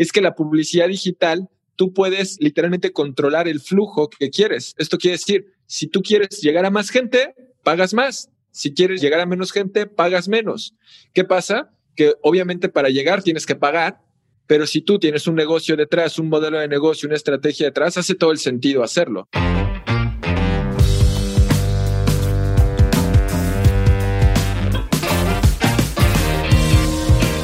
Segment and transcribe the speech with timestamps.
[0.00, 4.74] es que la publicidad digital, tú puedes literalmente controlar el flujo que quieres.
[4.78, 8.30] Esto quiere decir, si tú quieres llegar a más gente, pagas más.
[8.50, 10.74] Si quieres llegar a menos gente, pagas menos.
[11.12, 11.70] ¿Qué pasa?
[11.96, 14.00] Que obviamente para llegar tienes que pagar,
[14.46, 18.14] pero si tú tienes un negocio detrás, un modelo de negocio, una estrategia detrás, hace
[18.14, 19.28] todo el sentido hacerlo.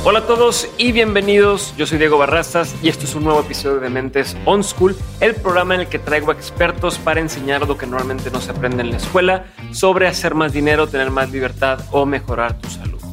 [0.08, 1.74] Hola a todos y bienvenidos.
[1.76, 5.34] Yo soy Diego Barrastas y esto es un nuevo episodio de Mentes On School, el
[5.34, 8.92] programa en el que traigo expertos para enseñar lo que normalmente no se aprende en
[8.92, 13.05] la escuela sobre hacer más dinero, tener más libertad o mejorar tu salud.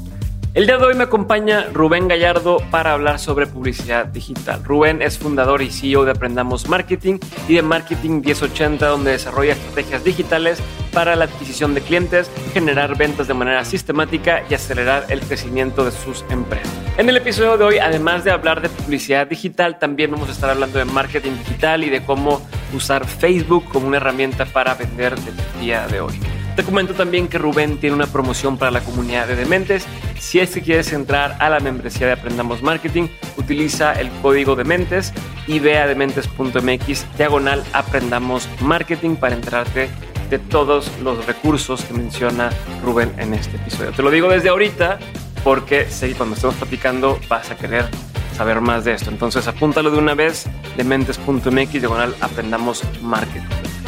[0.55, 4.63] El día de hoy me acompaña Rubén Gallardo para hablar sobre publicidad digital.
[4.63, 7.17] Rubén es fundador y CEO de Aprendamos Marketing
[7.47, 10.59] y de Marketing 1080, donde desarrolla estrategias digitales
[10.93, 15.91] para la adquisición de clientes, generar ventas de manera sistemática y acelerar el crecimiento de
[15.91, 16.71] sus empresas.
[16.99, 20.51] En el episodio de hoy, además de hablar de publicidad digital, también vamos a estar
[20.51, 22.45] hablando de marketing digital y de cómo
[22.75, 26.42] usar Facebook como una herramienta para vender el día de hoy.
[26.55, 29.87] Te comento también que Rubén tiene una promoción para la comunidad de Dementes.
[30.19, 35.13] Si es que quieres entrar a la membresía de Aprendamos Marketing, utiliza el código Dementes
[35.47, 39.89] y ve a dementes.mx diagonal Aprendamos Marketing para enterarte
[40.29, 42.51] de todos los recursos que menciona
[42.83, 43.91] Rubén en este episodio.
[43.91, 44.99] Te lo digo desde ahorita
[45.43, 47.89] porque sé que cuando estemos platicando vas a querer
[48.37, 49.09] saber más de esto.
[49.09, 50.45] Entonces apúntalo de una vez,
[50.77, 53.41] dementes.mx diagonal Aprendamos Marketing.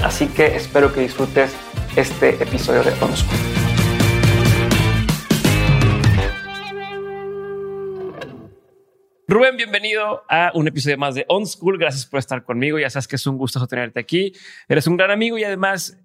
[0.03, 1.51] Así que espero que disfrutes
[1.95, 3.39] este episodio de On School.
[9.27, 11.77] Rubén, bienvenido a un episodio más de On School.
[11.77, 12.77] Gracias por estar conmigo.
[12.77, 14.33] Ya sabes que es un gusto tenerte aquí.
[14.67, 15.97] Eres un gran amigo y además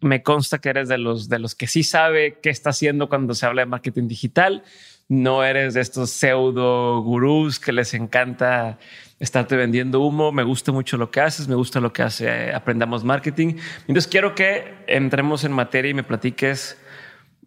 [0.00, 3.34] me consta que eres de los, de los que sí sabe qué está haciendo cuando
[3.34, 4.64] se habla de marketing digital.
[5.08, 8.78] No eres de estos pseudo gurús que les encanta
[9.18, 10.32] estarte vendiendo humo.
[10.32, 13.56] Me gusta mucho lo que haces, me gusta lo que hace eh, Aprendamos Marketing.
[13.80, 16.78] Entonces quiero que entremos en materia y me platiques,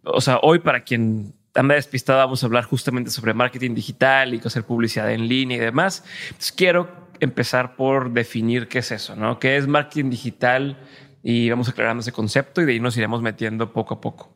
[0.03, 4.41] o sea, hoy para quien anda despistado vamos a hablar justamente sobre marketing digital y
[4.43, 6.03] hacer publicidad en línea y demás.
[6.27, 9.39] Entonces quiero empezar por definir qué es eso, ¿no?
[9.39, 10.77] ¿Qué es marketing digital?
[11.21, 14.31] Y vamos aclarando ese concepto y de ahí nos iremos metiendo poco a poco.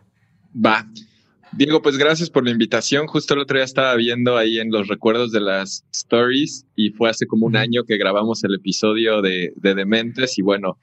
[0.54, 0.86] Va.
[1.56, 3.06] Diego, pues gracias por la invitación.
[3.06, 7.12] Justo el otro día estaba viendo ahí en los recuerdos de las stories y fue
[7.12, 10.80] hace como un año que grabamos el episodio de, de Dementes y bueno,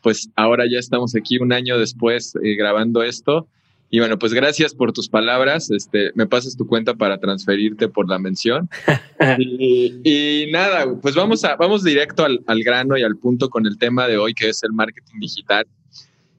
[0.00, 3.48] pues ahora ya estamos aquí un año después eh, grabando esto.
[3.90, 5.70] Y bueno, pues gracias por tus palabras.
[5.70, 8.68] Este, me pasas tu cuenta para transferirte por la mención.
[9.38, 13.78] y, nada, pues vamos a, vamos directo al, al grano y al punto con el
[13.78, 15.66] tema de hoy, que es el marketing digital.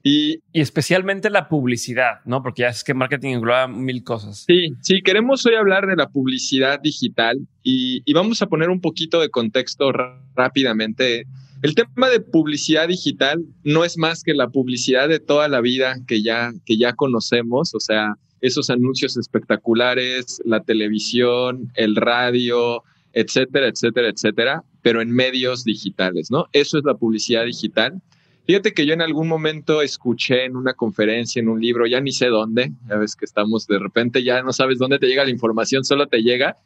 [0.08, 2.40] Y, especialmente la publicidad, ¿no?
[2.40, 4.44] Porque ya es que marketing engloba mil cosas.
[4.46, 9.18] Sí, sí, queremos hoy hablar de la publicidad digital y, vamos a poner un poquito
[9.20, 9.90] de contexto
[10.36, 11.26] rápidamente.
[11.60, 15.96] El tema de publicidad digital no es más que la publicidad de toda la vida
[16.06, 23.66] que ya, que ya conocemos, o sea, esos anuncios espectaculares, la televisión, el radio, etcétera,
[23.66, 26.46] etcétera, etcétera, pero en medios digitales, ¿no?
[26.52, 28.00] Eso es la publicidad digital.
[28.46, 32.12] Fíjate que yo en algún momento escuché en una conferencia, en un libro, ya ni
[32.12, 35.30] sé dónde, ya ves que estamos de repente, ya no sabes dónde te llega la
[35.30, 36.56] información, solo te llega.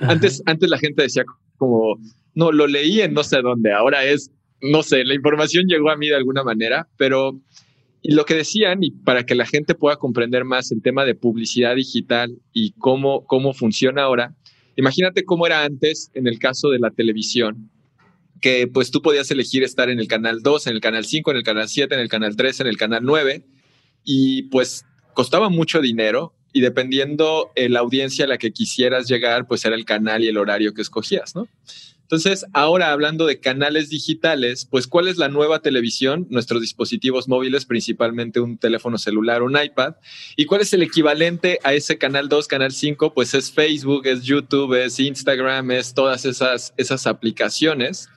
[0.00, 1.24] Antes, antes la gente decía
[1.56, 1.98] como,
[2.34, 4.30] no, lo leí en no sé dónde, ahora es,
[4.60, 7.40] no sé, la información llegó a mí de alguna manera, pero
[8.02, 11.14] y lo que decían, y para que la gente pueda comprender más el tema de
[11.14, 14.34] publicidad digital y cómo, cómo funciona ahora,
[14.76, 17.69] imagínate cómo era antes en el caso de la televisión
[18.40, 21.36] que pues tú podías elegir estar en el canal 2, en el canal 5, en
[21.36, 23.44] el canal 7, en el canal 3, en el canal 9
[24.04, 24.84] y pues
[25.14, 29.76] costaba mucho dinero y dependiendo eh, la audiencia a la que quisieras llegar, pues era
[29.76, 31.48] el canal y el horario que escogías, ¿no?
[32.10, 36.26] Entonces, ahora hablando de canales digitales, pues ¿cuál es la nueva televisión?
[36.28, 39.94] Nuestros dispositivos móviles, principalmente un teléfono celular, un iPad.
[40.34, 43.14] ¿Y cuál es el equivalente a ese canal 2, canal 5?
[43.14, 48.08] Pues es Facebook, es YouTube, es Instagram, es todas esas, esas aplicaciones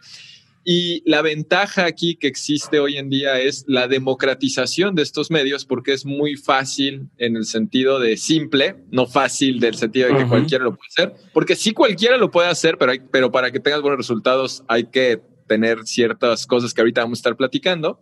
[0.66, 5.66] y la ventaja aquí que existe hoy en día es la democratización de estos medios
[5.66, 10.28] porque es muy fácil en el sentido de simple, no fácil del sentido de que
[10.28, 13.82] cualquiera lo puede hacer, porque sí cualquiera lo puede hacer, pero, pero para que tengas
[13.82, 18.00] buenos resultados hay que tener ciertas cosas que ahorita vamos a estar platicando.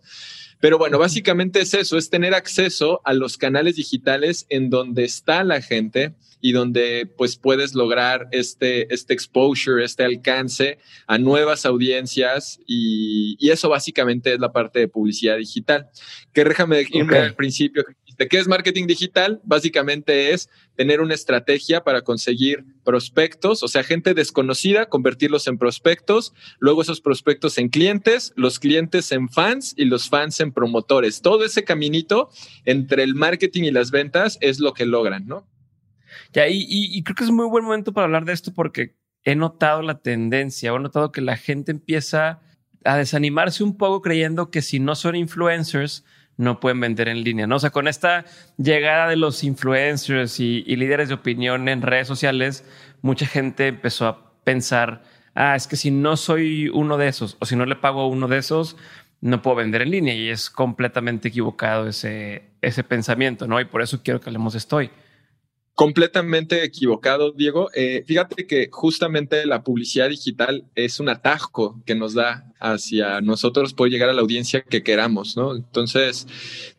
[0.61, 5.43] Pero bueno, básicamente es eso, es tener acceso a los canales digitales en donde está
[5.43, 10.77] la gente y donde pues puedes lograr este, este exposure, este alcance
[11.07, 15.89] a nuevas audiencias y, eso básicamente es la parte de publicidad digital.
[16.31, 17.83] Que déjame irme al principio
[18.21, 19.41] ¿De qué es marketing digital?
[19.43, 26.31] Básicamente es tener una estrategia para conseguir prospectos, o sea, gente desconocida, convertirlos en prospectos,
[26.59, 31.23] luego esos prospectos en clientes, los clientes en fans y los fans en promotores.
[31.23, 32.29] Todo ese caminito
[32.63, 35.47] entre el marketing y las ventas es lo que logran, ¿no?
[36.31, 39.33] Ya, y, y, creo que es muy buen momento para hablar de esto porque he
[39.33, 42.39] notado la tendencia, he notado que la gente empieza
[42.85, 46.05] a desanimarse un poco creyendo que si no son influencers,
[46.41, 47.57] no pueden vender en línea, ¿no?
[47.57, 48.25] O sea, con esta
[48.57, 52.65] llegada de los influencers y, líderes de opinión en redes sociales,
[53.03, 55.03] mucha gente empezó a pensar,
[55.35, 58.07] ah, es que si no soy uno de esos o si no le pago a
[58.07, 58.75] uno de esos,
[59.21, 63.61] no puedo vender en línea y es completamente equivocado ese, ese pensamiento, ¿no?
[63.61, 64.89] Y por eso quiero que hablemos de esto hoy.
[65.81, 67.71] Completamente equivocado, Diego.
[67.73, 73.73] Eh, fíjate que justamente la publicidad digital es un atajo que nos da hacia nosotros
[73.73, 75.55] poder llegar a la audiencia que queramos, ¿no?
[75.55, 76.27] Entonces,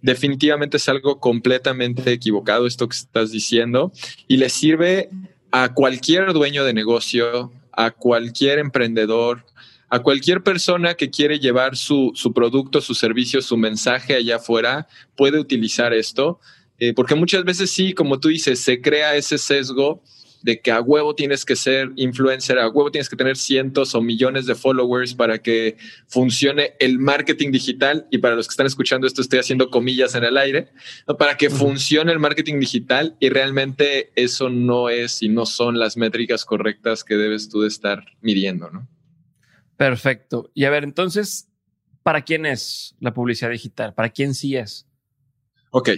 [0.03, 3.91] definitivamente es algo completamente equivocado esto que estás diciendo
[4.29, 5.11] y le sirve
[5.51, 9.45] a cualquier dueño de negocio, a cualquier emprendedor,
[9.89, 14.87] a cualquier persona que quiere llevar su, su producto, su servicio, su mensaje allá afuera,
[15.17, 16.39] puede utilizar esto
[16.85, 20.03] eh, porque muchas veces sí, como tú dices, se crea ese sesgo
[20.43, 24.03] de que a huevo tienes que ser influencer, a huevo tienes que tener cientos o
[24.03, 25.77] millones de followers para que
[26.09, 28.09] funcione el marketing digital.
[28.11, 30.73] Y para los que están escuchando esto, estoy haciendo comillas en el aire,
[31.21, 35.97] para que funcione el marketing digital y realmente eso no es y no son las
[35.97, 38.89] métricas correctas que debes tú de estar midiendo, ¿no?
[39.77, 40.51] Perfecto.
[40.53, 41.49] Y a ver, entonces,
[42.03, 43.95] ¿para quién es la publicidad digital?
[43.95, 44.89] ¿Para quién sí es?
[45.71, 45.91] Ok,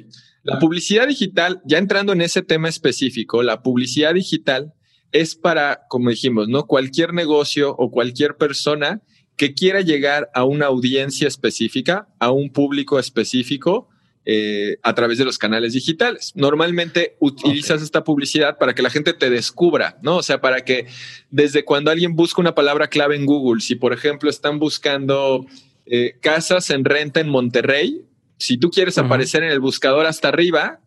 [0.44, 4.74] la publicidad digital, ya entrando en ese tema específico, la publicidad digital
[5.10, 6.66] es para, como dijimos, ¿no?
[6.66, 9.00] Cualquier negocio o cualquier persona
[9.36, 13.88] que quiera llegar a una audiencia específica, a un público específico,
[14.26, 16.32] eh, a través de los canales digitales.
[16.34, 20.16] Normalmente utilizas esta publicidad para que la gente te descubra, ¿no?
[20.16, 20.86] O sea, para que
[21.30, 25.46] desde cuando alguien busca una palabra clave en Google, si por ejemplo están buscando
[25.86, 28.02] eh, casas en renta en Monterrey,
[28.36, 30.80] si tú quieres aparecer en el buscador hasta arriba,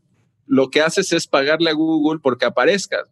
[0.46, 3.10] lo que haces es pagarle a Google porque aparezcas.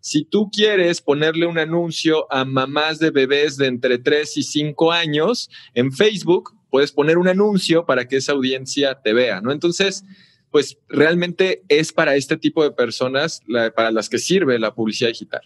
[0.00, 4.92] Si tú quieres ponerle un anuncio a mamás de bebés de entre 3 y 5
[4.92, 9.50] años en Facebook, puedes poner un anuncio para que esa audiencia te vea, ¿no?
[9.50, 10.04] Entonces,
[10.50, 13.40] pues realmente es para este tipo de personas
[13.74, 15.42] para las que sirve la publicidad digital.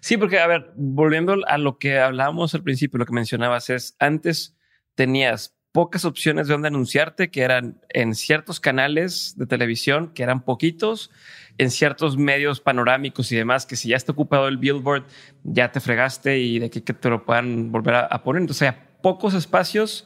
[0.00, 3.96] Sí, porque, a ver, volviendo a lo que hablábamos al principio, lo que mencionabas es,
[3.98, 4.54] antes
[4.94, 10.42] tenías pocas opciones de dónde anunciarte, que eran en ciertos canales de televisión, que eran
[10.42, 11.12] poquitos,
[11.56, 15.04] en ciertos medios panorámicos y demás, que si ya está ocupado el billboard,
[15.44, 18.42] ya te fregaste y de que, que te lo puedan volver a, poner.
[18.42, 20.04] Entonces, pocos espacios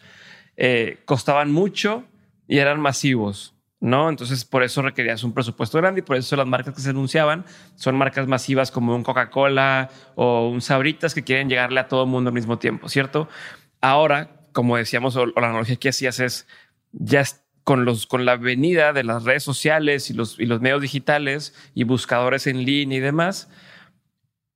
[0.58, 2.04] eh, costaban mucho
[2.46, 3.54] y eran masivos.
[3.80, 4.10] ¿no?
[4.10, 7.46] Entonces, por eso requerías un presupuesto grande y por eso las marcas que se anunciaban
[7.76, 12.10] son marcas masivas como un Coca-Cola o un Sabritas que quieren llegarle a todo el
[12.10, 13.26] mundo al mismo tiempo, ¿cierto?
[13.80, 16.46] Ahora, como decíamos, o, la analogía que hacías es
[16.92, 17.24] ya
[17.64, 21.54] con los con la venida de las redes sociales y los, y los medios digitales
[21.74, 23.48] y buscadores en línea y demás,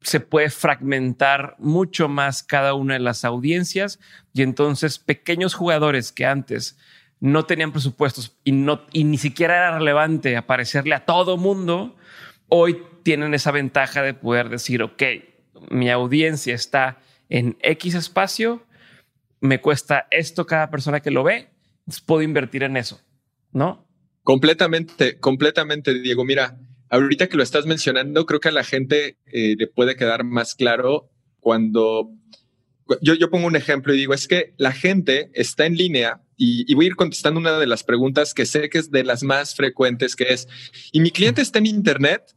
[0.00, 3.98] se puede fragmentar mucho más cada una de las audiencias.
[4.32, 6.78] Y entonces pequeños jugadores que antes
[7.20, 11.96] no tenían presupuestos y, no, y ni siquiera era relevante aparecerle a todo mundo,
[12.48, 15.02] hoy tienen esa ventaja de poder decir, ok,
[15.70, 18.62] mi audiencia está en X espacio,
[19.40, 21.50] me cuesta esto cada persona que lo ve,
[22.04, 23.00] puedo invertir en eso,
[23.52, 23.86] ¿no?
[24.22, 26.24] Completamente, completamente, Diego.
[26.24, 26.58] Mira,
[26.88, 30.54] ahorita que lo estás mencionando, creo que a la gente eh, le puede quedar más
[30.54, 32.10] claro cuando
[33.00, 36.70] yo, yo pongo un ejemplo y digo, es que la gente está en línea y,
[36.70, 39.22] y, voy a ir contestando una de las preguntas que sé que es de las
[39.22, 40.48] más frecuentes, que es,
[40.92, 42.35] ¿y mi cliente está en Internet?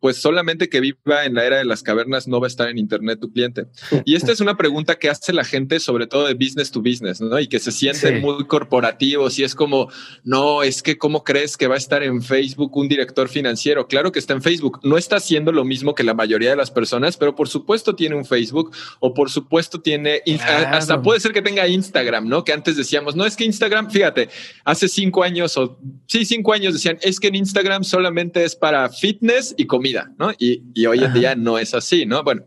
[0.00, 2.78] Pues solamente que viva en la era de las cavernas no va a estar en
[2.78, 3.66] Internet tu cliente.
[4.06, 7.20] Y esta es una pregunta que hace la gente, sobre todo de business to business,
[7.20, 7.38] ¿no?
[7.38, 9.88] Y que se sienten muy corporativos y es como,
[10.24, 13.86] no, es que ¿cómo crees que va a estar en Facebook un director financiero?
[13.86, 14.80] Claro que está en Facebook.
[14.82, 18.16] No está haciendo lo mismo que la mayoría de las personas, pero por supuesto tiene
[18.16, 20.22] un Facebook o por supuesto tiene,
[20.66, 22.42] hasta puede ser que tenga Instagram, ¿no?
[22.42, 24.28] Que antes decíamos, no, es que Instagram, fíjate,
[24.64, 28.88] hace cinco años o sí, cinco años decían, es que en Instagram solamente es para
[28.88, 30.32] fitness y comida ¿no?
[30.38, 32.22] Y, hoy en día no es así, ¿no?
[32.22, 32.42] Bueno,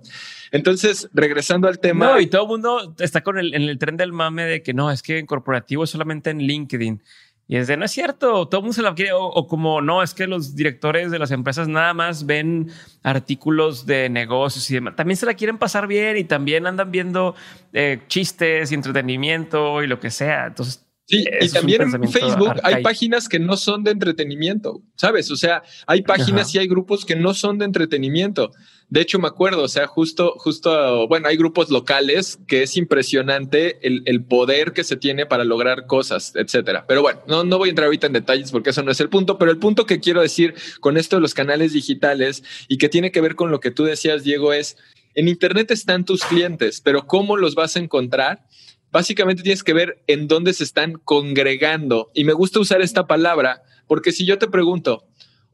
[0.52, 2.06] entonces, regresando al tema.
[2.06, 4.74] No, y todo el mundo está con el, en el tren del mame de que
[4.74, 7.02] no, es que en corporativo es solamente en LinkedIn.
[7.48, 10.02] Y es de no es cierto, todo el mundo se la quiere, o, como no,
[10.02, 12.72] es que los directores de las empresas nada más ven
[13.04, 14.96] artículos de negocios y demás.
[14.96, 17.36] También se la quieren pasar bien y también andan viendo
[17.74, 20.48] eh, chistes y entretenimiento y lo que sea.
[20.48, 25.30] Entonces, Sí, y también en Facebook hay páginas que no son de entretenimiento, ¿sabes?
[25.32, 28.52] O sea, hay páginas y hay grupos que no son de entretenimiento.
[28.88, 33.80] De hecho, me acuerdo, o sea, justo, justo, bueno, hay grupos locales que es impresionante
[33.82, 36.86] el, poder que se tiene para lograr cosas, etcétera.
[36.88, 39.10] Pero bueno, no, no voy a entrar ahorita en detalles porque eso no es el
[39.10, 42.88] punto, pero el punto que quiero decir con esto de los canales digitales y que
[42.88, 44.78] tiene que ver con lo que tú decías, Diego, es
[45.16, 48.46] en Internet están tus clientes, pero ¿cómo los vas a encontrar?
[48.94, 52.12] Básicamente tienes que ver en dónde se están congregando.
[52.14, 55.04] Y me gusta usar esta palabra porque si yo te pregunto,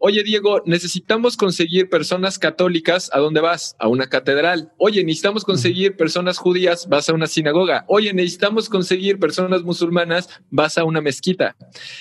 [0.01, 3.10] Oye, Diego, necesitamos conseguir personas católicas.
[3.12, 3.75] ¿A dónde vas?
[3.79, 4.72] A una catedral.
[4.77, 6.88] Oye, necesitamos conseguir personas judías.
[6.88, 7.84] Vas a una sinagoga.
[7.89, 10.29] Oye, necesitamos conseguir personas musulmanas.
[10.51, 11.58] Vas a una mezquita.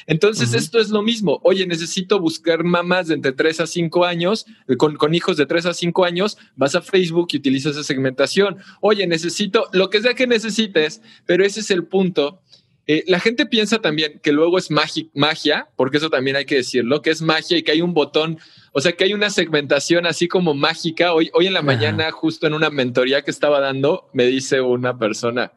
[0.06, 1.40] Entonces, esto es lo mismo.
[1.42, 5.46] Oye, necesito buscar mamás de entre 3 a 5 años, eh, con, con hijos de
[5.46, 6.38] 3 a 5 años.
[6.54, 8.58] Vas a Facebook y utilizas esa segmentación.
[8.80, 12.42] Oye, necesito lo que sea que necesites, pero ese es el punto
[12.90, 17.02] eh, la gente piensa también que luego es magia, porque eso también hay que decirlo,
[17.02, 18.38] que es magia y que hay un botón,
[18.72, 21.12] o sea, que hay una segmentación así como mágica.
[21.12, 24.96] Hoy, hoy en la mañana, justo en una mentoría que estaba dando, me dice una
[24.96, 25.52] persona,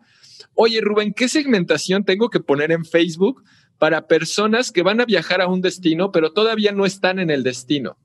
[0.56, 3.42] oye Rubén, ¿qué segmentación tengo que poner en Facebook
[3.78, 7.44] para personas que van a viajar a un destino, pero todavía no están en el
[7.44, 7.98] destino?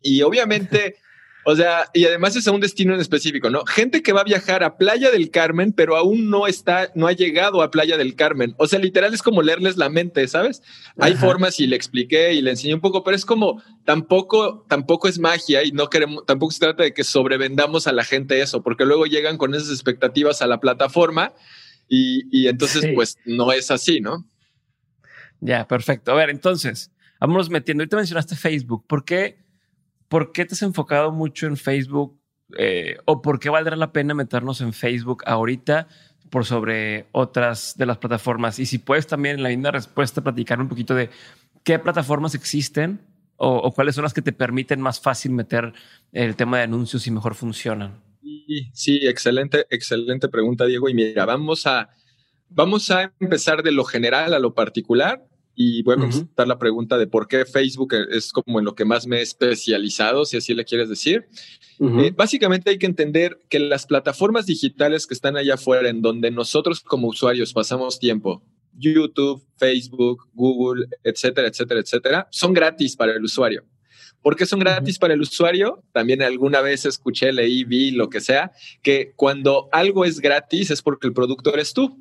[0.00, 0.94] Y obviamente...
[1.48, 3.64] O sea, y además es a un destino en específico, ¿no?
[3.66, 7.12] Gente que va a viajar a Playa del Carmen, pero aún no está, no ha
[7.12, 8.56] llegado a Playa del Carmen.
[8.58, 10.60] O sea, literal es como leerles la mente, ¿sabes?
[10.98, 15.06] Hay formas y le expliqué y le enseñé un poco, pero es como tampoco, tampoco
[15.06, 18.64] es magia y no queremos, tampoco se trata de que sobrevendamos a la gente eso,
[18.64, 21.32] porque luego llegan con esas expectativas a la plataforma
[21.88, 24.26] y, entonces, pues no es así, ¿no?
[25.38, 26.10] Ya, perfecto.
[26.10, 27.82] A ver, entonces, vámonos metiendo.
[27.82, 28.84] Ahorita mencionaste Facebook.
[28.88, 29.45] ¿Por qué?
[30.08, 32.18] ¿Por qué te has enfocado mucho en Facebook
[32.58, 35.88] eh, o por qué valdrá la pena meternos en Facebook ahorita
[36.30, 38.58] por sobre otras de las plataformas?
[38.58, 41.10] Y si puedes también en la misma respuesta platicar un poquito de
[41.64, 43.00] qué plataformas existen
[43.38, 45.74] o, cuáles son las que te permiten más fácil meter
[46.12, 48.02] el tema de anuncios y mejor funcionan.
[48.72, 50.88] Sí, excelente, excelente pregunta, Diego.
[50.88, 51.90] Y mira, vamos a,
[52.48, 55.25] vamos a empezar de lo general a lo particular
[55.56, 58.84] y voy a contestar la pregunta de por qué Facebook es como en lo que
[58.84, 61.26] más me he especializado, si así le quieres decir.
[61.80, 66.30] Eh, básicamente hay que entender que las plataformas digitales que están allá afuera, en donde
[66.30, 68.42] nosotros como usuarios pasamos tiempo,
[68.74, 73.64] YouTube, Facebook, Google, etcétera, etcétera, etcétera, son gratis para el usuario.
[74.20, 75.82] ¿Por qué son gratis para el usuario?
[75.92, 80.82] También alguna vez escuché, leí, vi, lo que sea, que cuando algo es gratis es
[80.82, 81.96] porque el producto eres tú.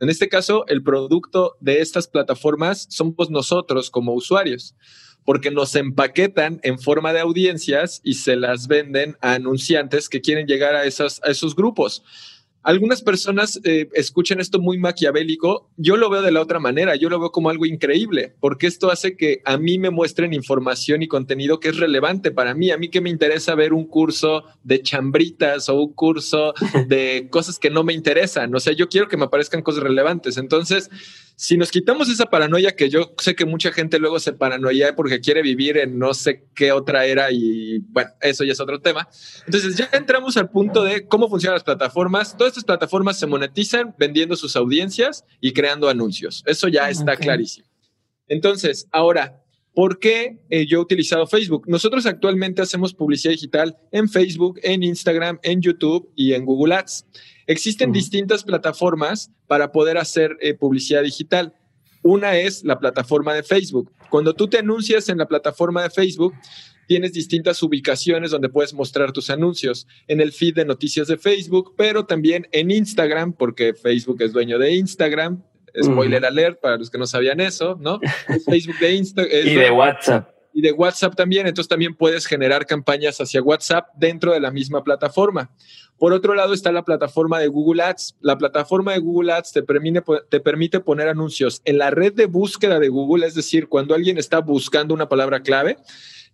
[0.00, 4.74] En este caso, el producto de estas plataformas somos nosotros como usuarios,
[5.24, 10.46] porque nos empaquetan en forma de audiencias y se las venden a anunciantes que quieren
[10.46, 12.02] llegar a, a esos grupos.
[12.62, 15.68] Algunas personas eh, escuchan esto muy maquiavélico.
[15.78, 16.94] Yo lo veo de la otra manera.
[16.94, 21.02] Yo lo veo como algo increíble, porque esto hace que a mí me muestren información
[21.02, 22.70] y contenido que es relevante para mí.
[22.70, 26.52] A mí que me interesa ver un curso de chambritas o un curso
[26.88, 28.54] de cosas que no me interesan.
[28.54, 30.36] O sea, yo quiero que me aparezcan cosas relevantes.
[30.36, 30.90] Entonces,
[31.40, 35.20] si nos quitamos esa paranoia que yo sé que mucha gente luego se paranoia porque
[35.20, 39.08] quiere vivir en no sé qué otra era y bueno, eso ya es otro tema.
[39.46, 42.36] Entonces ya entramos al punto de cómo funcionan las plataformas.
[42.36, 46.42] Todas estas plataformas se monetizan vendiendo sus audiencias y creando anuncios.
[46.44, 47.66] Eso ya está clarísimo.
[48.28, 49.42] Entonces, ahora,
[49.72, 51.64] ¿por qué eh, yo he utilizado Facebook?
[51.66, 57.06] Nosotros actualmente hacemos publicidad digital en Facebook, en Instagram, en YouTube y en Google Ads.
[57.50, 61.52] Existen distintas plataformas para poder hacer eh, publicidad digital.
[62.00, 63.90] Una es la plataforma de Facebook.
[64.08, 66.32] Cuando tú te anuncias en la plataforma de Facebook,
[66.86, 71.74] tienes distintas ubicaciones donde puedes mostrar tus anuncios en el feed de noticias de Facebook,
[71.76, 75.42] pero también en Instagram, porque Facebook es dueño de Instagram.
[75.82, 77.98] Spoiler alert para los que no sabían eso, ¿no?
[78.46, 79.48] Facebook de Instagram.
[79.48, 81.46] y de WhatsApp y de WhatsApp también.
[81.46, 85.50] Entonces también puedes generar campañas hacia WhatsApp dentro de la misma plataforma.
[86.00, 88.16] Por otro lado está la plataforma de Google Ads.
[88.22, 92.24] La plataforma de Google Ads te permite, te permite poner anuncios en la red de
[92.24, 95.76] búsqueda de Google, es decir, cuando alguien está buscando una palabra clave,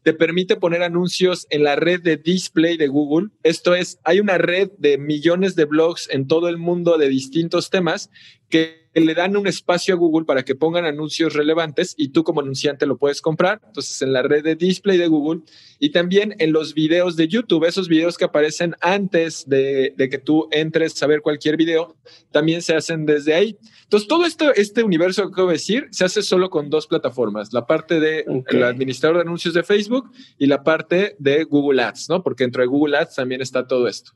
[0.05, 3.31] te permite poner anuncios en la red de display de Google.
[3.43, 7.69] Esto es, hay una red de millones de blogs en todo el mundo de distintos
[7.69, 8.09] temas
[8.49, 12.41] que le dan un espacio a Google para que pongan anuncios relevantes y tú como
[12.41, 13.61] anunciante lo puedes comprar.
[13.67, 15.43] Entonces, en la red de display de Google
[15.79, 20.49] y también en los videos de YouTube, esos videos que aparecen antes de, que tú
[20.51, 21.95] entres a ver cualquier video,
[22.31, 23.59] también se hacen desde ahí.
[23.83, 27.53] Entonces, todo esto, este universo que acabo de decir se hace solo con dos plataformas,
[27.53, 32.09] la parte de el administrador de anuncios de Facebook y la parte de Google Ads,
[32.09, 32.23] ¿no?
[32.23, 34.13] Porque dentro de Google Ads también está todo esto.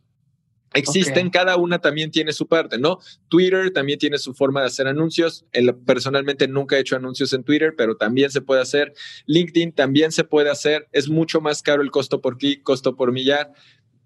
[0.72, 3.00] Existen, cada una también tiene su parte, ¿no?
[3.28, 5.44] Twitter también tiene su forma de hacer anuncios.
[5.84, 8.92] personalmente nunca he hecho anuncios en Twitter, pero también se puede hacer.
[9.26, 10.88] LinkedIn también se puede hacer.
[10.92, 13.52] Es mucho más caro el costo por clic, costo por millar.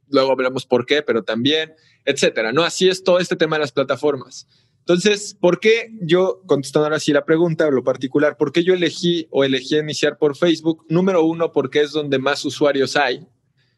[0.09, 2.63] Luego hablamos por qué, pero también, etcétera, ¿no?
[2.63, 4.47] Así es todo este tema de las plataformas.
[4.81, 9.27] Entonces, ¿por qué yo, contestando ahora sí la pregunta, lo particular, ¿por qué yo elegí
[9.31, 10.85] o elegí iniciar por Facebook?
[10.91, 13.27] Número uno, porque es donde más usuarios hay.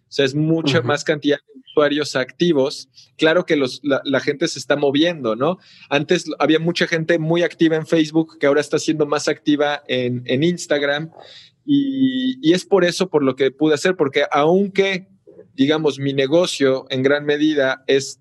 [0.09, 2.89] O sea, es mucha más cantidad de usuarios activos.
[3.17, 5.59] Claro que los, la, gente se está moviendo, ¿no?
[5.91, 10.23] Antes había mucha gente muy activa en Facebook que ahora está siendo más activa en,
[10.27, 11.11] en Instagram.
[11.65, 15.09] Y, y es por eso, por lo que pude hacer, porque aunque,
[15.55, 18.21] digamos, mi negocio en gran medida es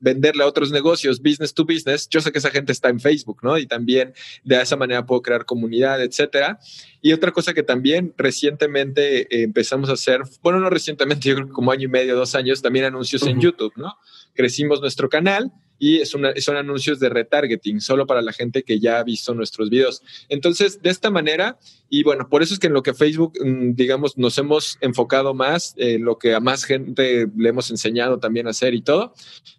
[0.00, 3.38] venderle a otros negocios, business to business, yo sé que esa gente está en Facebook,
[3.42, 3.58] ¿no?
[3.58, 4.14] Y también
[4.44, 6.58] de esa manera puedo crear comunidad, etcétera.
[7.00, 11.46] Y otra cosa que también recientemente eh, empezamos a hacer, bueno, no recientemente, yo creo
[11.46, 13.96] que como año y medio, dos años, también anuncios en YouTube, ¿no?
[14.34, 18.80] Crecimos nuestro canal y es una, son anuncios de retargeting, solo para la gente que
[18.80, 20.02] ya ha visto nuestros videos.
[20.28, 21.58] Entonces, de esta manera,
[21.88, 25.34] y bueno, por eso es que en lo que Facebook, mm, digamos, nos hemos enfocado
[25.34, 29.14] más, eh, lo que a más gente le hemos enseñado también a hacer y todo.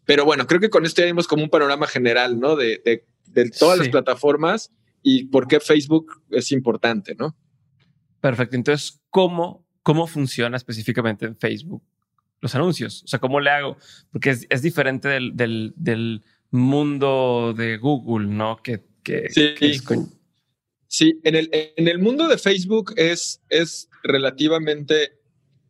[0.06, 2.56] Pero bueno, creo que con esto ya vimos como un panorama general, ¿no?
[2.56, 3.04] De, de,
[3.58, 4.72] todas las plataformas
[5.02, 7.38] y por qué Facebook es importante, ¿no?
[8.20, 8.56] Perfecto.
[8.56, 11.84] Entonces, ¿cómo, cómo funciona específicamente en Facebook
[12.41, 13.03] los anuncios?
[13.03, 13.77] O sea, ¿cómo le hago?
[14.12, 18.58] Porque es, es diferente del, del, del, mundo de Google, ¿no?
[18.63, 19.53] Que, que, sí,
[20.88, 21.19] sí.
[21.24, 25.19] En, el, en el mundo de Facebook es, es relativamente...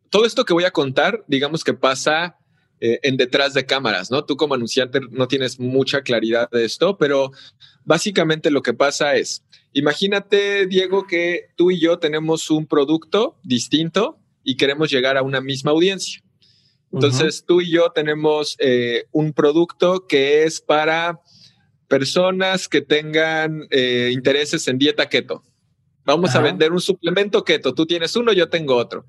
[0.09, 2.39] Todo esto que voy a contar, digamos que pasa
[2.81, 4.23] eh, en detrás de cámaras, ¿no?
[4.23, 7.31] Tú como anunciante no tienes mucha claridad de esto, pero
[7.83, 14.17] básicamente lo que pasa es, imagínate, Diego, que tú y yo tenemos un producto distinto
[14.45, 16.23] y queremos llegar a una misma audiencia.
[16.91, 21.19] Entonces, tú y yo tenemos eh, un producto que es para
[21.88, 25.43] personas que tengan eh, intereses en dieta keto.
[26.05, 27.74] Vamos a vender un suplemento keto.
[27.74, 29.05] Tú tienes uno, yo tengo otro.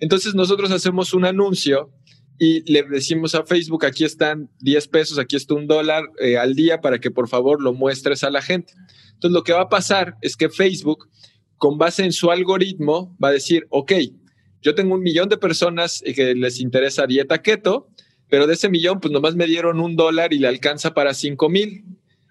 [0.00, 1.90] Entonces, nosotros hacemos un anuncio
[2.38, 6.54] y le decimos a Facebook, aquí están 10 pesos, aquí está un dólar eh, al
[6.54, 8.72] día para que por favor lo muestres a la gente.
[9.14, 11.08] Entonces, lo que va a pasar es que Facebook,
[11.56, 13.92] con base en su algoritmo, va a decir, ok,
[14.62, 17.88] yo tengo un millón de personas que les interesa dieta keto,
[18.28, 21.48] pero de ese millón, pues nomás me dieron un dólar y le alcanza para cinco
[21.48, 21.84] mil.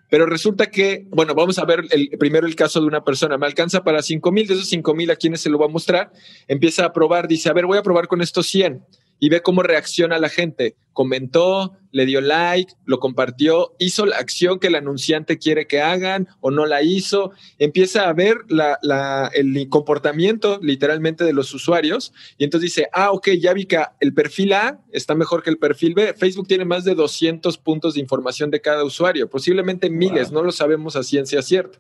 [0.10, 3.38] Pero resulta que, bueno, vamos a ver el, primero el caso de una persona.
[3.38, 5.70] Me alcanza para cinco mil, de esos cinco mil, ¿a quiénes se lo va a
[5.70, 6.12] mostrar?
[6.48, 8.86] Empieza a probar, dice, a ver, voy a probar con estos 100
[9.20, 10.76] y ve cómo reacciona la gente.
[10.94, 16.28] Comentó, le dio like, lo compartió, hizo la acción que el anunciante quiere que hagan
[16.40, 17.32] o no la hizo.
[17.60, 23.30] Empieza a ver la, el comportamiento literalmente de los usuarios y entonces dice, ah, ok,
[23.40, 26.14] ya vi que el perfil A está mejor que el perfil B.
[26.14, 30.52] Facebook tiene más de 200 puntos de información de cada usuario, posiblemente miles, no lo
[30.52, 31.80] sabemos a ciencia cierta.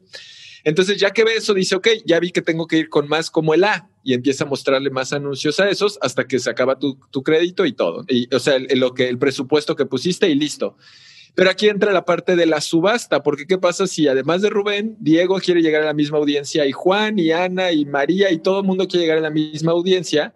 [0.67, 3.31] Entonces, ya que ve eso, dice, ok, ya vi que tengo que ir con más
[3.31, 6.77] como el A y empieza a mostrarle más anuncios a esos hasta que se acaba
[6.77, 8.03] tu, crédito y todo.
[8.09, 10.75] Y, o sea, el, lo que, el presupuesto que pusiste y listo.
[11.35, 14.97] Pero aquí entra la parte de la subasta, porque ¿qué pasa si además de Rubén,
[14.99, 18.59] Diego quiere llegar a la misma audiencia y Juan y Ana y María y todo
[18.59, 20.35] el mundo quiere llegar a la misma audiencia?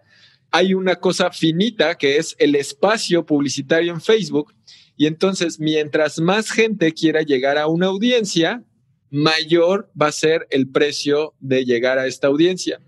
[0.50, 4.54] Hay una cosa finita que es el espacio publicitario en Facebook.
[4.96, 8.64] Y entonces, mientras más gente quiera llegar a una audiencia,
[9.12, 12.80] mayor va a ser el precio de llegar a esta audiencia.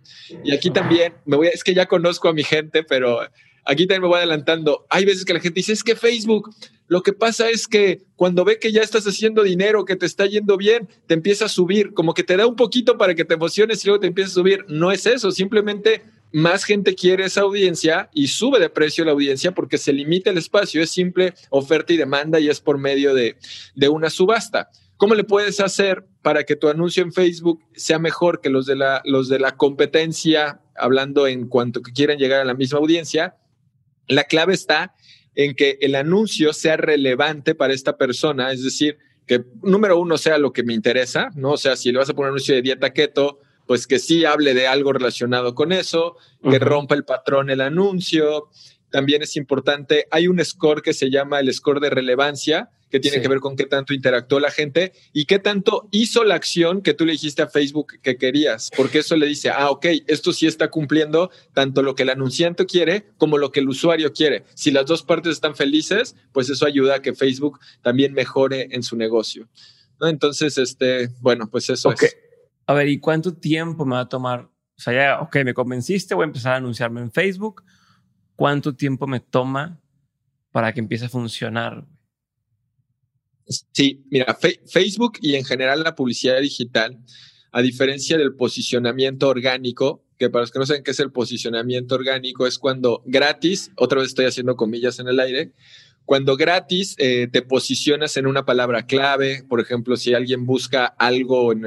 [0.42, 3.20] Y aquí también, me voy es que ya conozco a mi gente, pero
[3.66, 4.87] aquí también me voy adelantando.
[4.88, 6.50] Hay veces que la gente dice, es que Facebook,
[6.88, 10.24] lo que pasa es que cuando ve que ya estás haciendo dinero, que te está
[10.24, 13.34] yendo bien, te empieza a subir, como que te da un poquito para que te
[13.34, 14.64] emociones y luego te empieza a subir.
[14.68, 19.52] No es eso, simplemente más gente quiere esa audiencia y sube de precio la audiencia
[19.52, 23.37] porque se limita el espacio, es simple oferta y demanda y es por medio de,
[23.74, 24.70] de una subasta.
[24.96, 28.76] ¿Cómo le puedes hacer para que tu anuncio en Facebook sea mejor que los de
[28.76, 33.37] la, los de la competencia, hablando en cuanto que quieran llegar a la misma audiencia?
[34.08, 34.94] La clave está
[35.34, 40.38] en que el anuncio sea relevante para esta persona, es decir, que número uno sea
[40.38, 41.52] lo que me interesa, ¿no?
[41.52, 44.24] O sea, si le vas a poner un anuncio de dieta keto, pues que sí
[44.24, 48.48] hable de algo relacionado con eso, que rompa el patrón el anuncio.
[48.90, 53.20] También es importante, hay un score que se llama el score de relevancia, que tiene
[53.20, 56.94] que ver con qué tanto interactuó la gente y qué tanto hizo la acción que
[56.94, 60.46] tú le dijiste a Facebook que querías, porque eso le dice, ah, ok, esto sí
[60.46, 64.44] está cumpliendo tanto lo que el anunciante quiere como lo que el usuario quiere.
[64.54, 68.85] Si las dos partes están felices, pues eso ayuda a que Facebook también mejore en
[68.85, 69.48] su negocio.
[69.98, 70.07] ¿no?
[70.07, 72.16] Entonces, este, bueno, pues eso es.
[72.64, 74.42] A ver, ¿y cuánto tiempo me va a tomar?
[74.42, 77.64] O sea, ya, ok, me convenciste, voy a empezar a anunciarme en Facebook.
[78.37, 79.80] ¿Cuánto tiempo me toma
[80.52, 81.88] para que empiece a funcionar?
[83.46, 86.98] Sí, mira, Facebook y en general la publicidad digital,
[87.52, 91.94] a diferencia del posicionamiento orgánico, que para los que no saben qué es el posicionamiento
[91.94, 95.52] orgánico, es cuando gratis, otra vez estoy haciendo comillas en el aire,
[96.04, 101.52] cuando gratis eh, te posicionas en una palabra clave, por ejemplo, si alguien busca algo
[101.52, 101.64] en,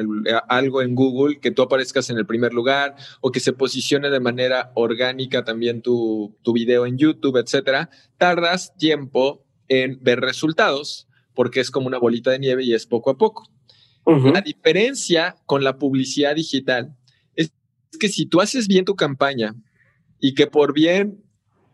[0.48, 4.20] algo en Google, que tú aparezcas en el primer lugar o que se posicione de
[4.20, 11.60] manera orgánica también tu, tu video en YouTube, etcétera, tardas tiempo en ver resultados porque
[11.60, 13.47] es como una bolita de nieve y es poco a poco.
[14.08, 16.97] La diferencia con la publicidad digital
[17.36, 17.52] es
[18.00, 19.54] que si tú haces bien tu campaña
[20.19, 21.23] y que por bien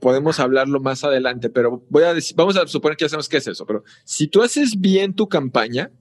[0.01, 3.37] podemos hablarlo más adelante, pero voy a decir, vamos a suponer que ya sabemos qué
[3.37, 5.91] es eso, pero si tú haces bien tu campaña,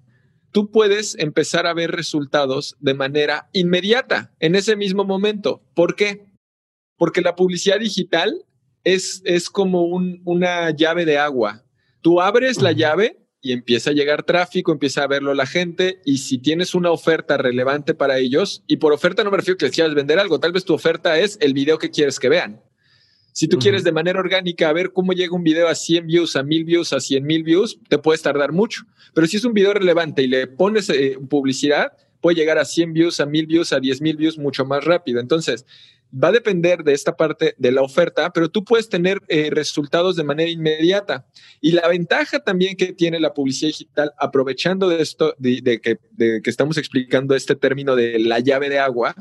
[0.51, 5.63] tú puedes empezar a ver resultados de manera inmediata, en ese mismo momento.
[5.75, 6.27] ¿Por qué?
[6.97, 8.45] Porque la publicidad digital
[8.83, 11.63] es, es como una llave de agua.
[12.01, 16.19] Tú abres la llave y empieza a llegar tráfico, empieza a verlo la gente y
[16.19, 19.75] si tienes una oferta relevante para ellos, y por oferta no me refiero que les
[19.75, 22.63] quieras vender algo, tal vez tu oferta es el video que quieres que vean.
[23.33, 26.43] Si tú quieres de manera orgánica ver cómo llega un video a 100 views, a
[26.43, 28.83] 1000 views, a 100 mil views, te puedes tardar mucho.
[29.15, 32.93] Pero si es un video relevante y le pones eh, publicidad, puede llegar a 100
[32.93, 35.19] views, a 1000 views, a 10 mil views mucho más rápido.
[35.19, 35.65] Entonces,
[36.13, 40.17] va a depender de esta parte de la oferta, pero tú puedes tener eh, resultados
[40.17, 41.27] de manera inmediata.
[41.61, 46.41] Y la ventaja también que tiene la publicidad digital, aprovechando de esto, de, que, de
[46.43, 49.15] que estamos explicando este término de la llave de agua,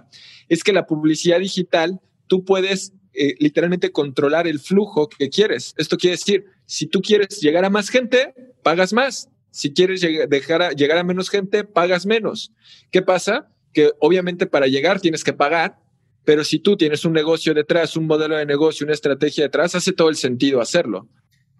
[0.50, 5.74] es que la publicidad digital, tú puedes eh, literalmente controlar el flujo que quieres.
[5.78, 9.30] Esto quiere decir, si tú quieres llegar a más gente, pagas más.
[9.50, 12.54] Si quieres dejar llegar a menos gente, pagas menos.
[12.90, 13.50] ¿Qué pasa?
[13.74, 15.81] Que obviamente para llegar tienes que pagar,
[16.24, 19.92] pero si tú tienes un negocio detrás, un modelo de negocio, una estrategia detrás, hace
[19.92, 21.10] todo el sentido hacerlo.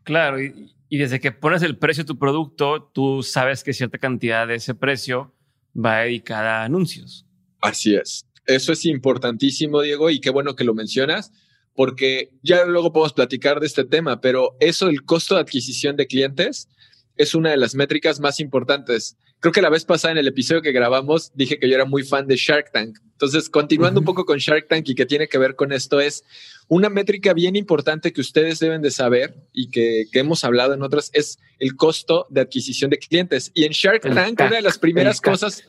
[0.04, 3.98] Claro, y, y desde que pones el precio de tu producto, tú sabes que cierta
[3.98, 5.34] cantidad de ese precio
[5.74, 7.26] va dedicada a anuncios.
[7.62, 8.26] Así es.
[8.46, 11.32] Eso es importantísimo, Diego, y qué bueno que lo mencionas,
[11.76, 16.08] porque ya luego podemos platicar de este tema, pero eso del costo de adquisición de
[16.08, 16.68] clientes
[17.16, 19.18] es una de las métricas más importantes.
[19.40, 22.04] Creo que la vez pasada en el episodio que grabamos dije que yo era muy
[22.04, 22.98] fan de Shark Tank.
[23.22, 26.24] Entonces, continuando un poco con Shark Tank y que tiene que ver con esto, es
[26.68, 31.12] una métrica bien importante que ustedes deben de saber y que, hemos hablado en otras,
[31.14, 33.52] es el costo de adquisición de clientes.
[33.54, 35.64] Y en Shark Tank, una de las primeras cosas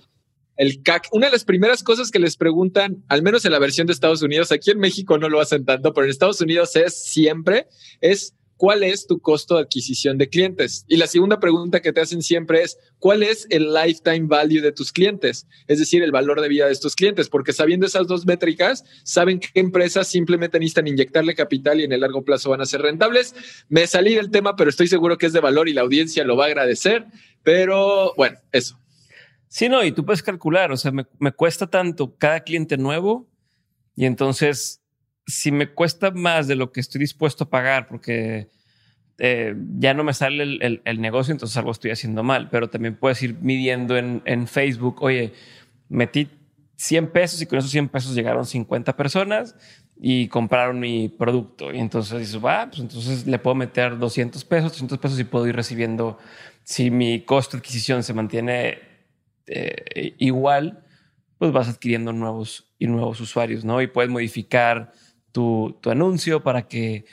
[0.57, 1.09] el CAC.
[1.12, 4.23] Una de las primeras cosas que les preguntan, al menos en la versión de Estados
[4.23, 7.67] Unidos, aquí en México no lo hacen tanto, pero en Estados Unidos es siempre,
[8.01, 10.85] es ¿cuál es tu costo de adquisición de clientes?
[10.87, 14.70] Y la segunda pregunta que te hacen siempre es, ¿cuál es el lifetime value de
[14.70, 15.48] tus clientes?
[15.66, 19.40] Es decir, el valor de vida de estos clientes, porque sabiendo esas dos métricas, saben
[19.40, 23.35] qué empresas simplemente necesitan inyectarle capital y en el largo plazo van a ser rentables.
[23.68, 26.37] Me salí del tema, pero estoy seguro que es de valor y la audiencia lo
[26.37, 27.07] va a agradecer.
[27.42, 28.79] Pero bueno, eso.
[29.48, 33.29] Sí, no, y tú puedes calcular, o sea, me, cuesta tanto cada cliente nuevo
[33.96, 34.82] y entonces
[35.27, 38.49] si me cuesta más de lo que estoy dispuesto a pagar porque
[39.19, 43.23] eh, ya no me sale el, negocio, entonces algo estoy haciendo mal, pero también puedes
[43.23, 45.33] ir midiendo en, en Facebook, oye,
[45.89, 46.29] metí
[46.77, 49.55] 100 pesos y con esos 100 pesos llegaron 50 personas
[50.01, 51.73] y compraron mi producto.
[51.73, 55.47] Y entonces dices, va, pues entonces le puedo meter 200 pesos, 300 pesos y puedo
[55.47, 56.19] ir recibiendo,
[56.65, 58.79] si mi costo de adquisición se mantiene
[59.47, 60.85] eh, igual,
[61.39, 63.81] pues vas adquiriendo nuevos y nuevos usuarios, ¿no?
[63.81, 64.93] Y puedes modificar
[65.33, 67.05] tu, anuncio para que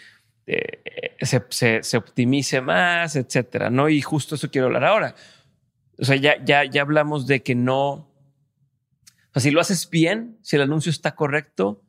[0.46, 3.90] eh, se, optimice más, etcétera, ¿no?
[3.90, 5.16] Y justo eso quiero hablar ahora.
[5.98, 7.92] O sea, ya, ya, ya hablamos de que no.
[7.92, 11.84] O sea, si lo haces bien, si el anuncio está correcto,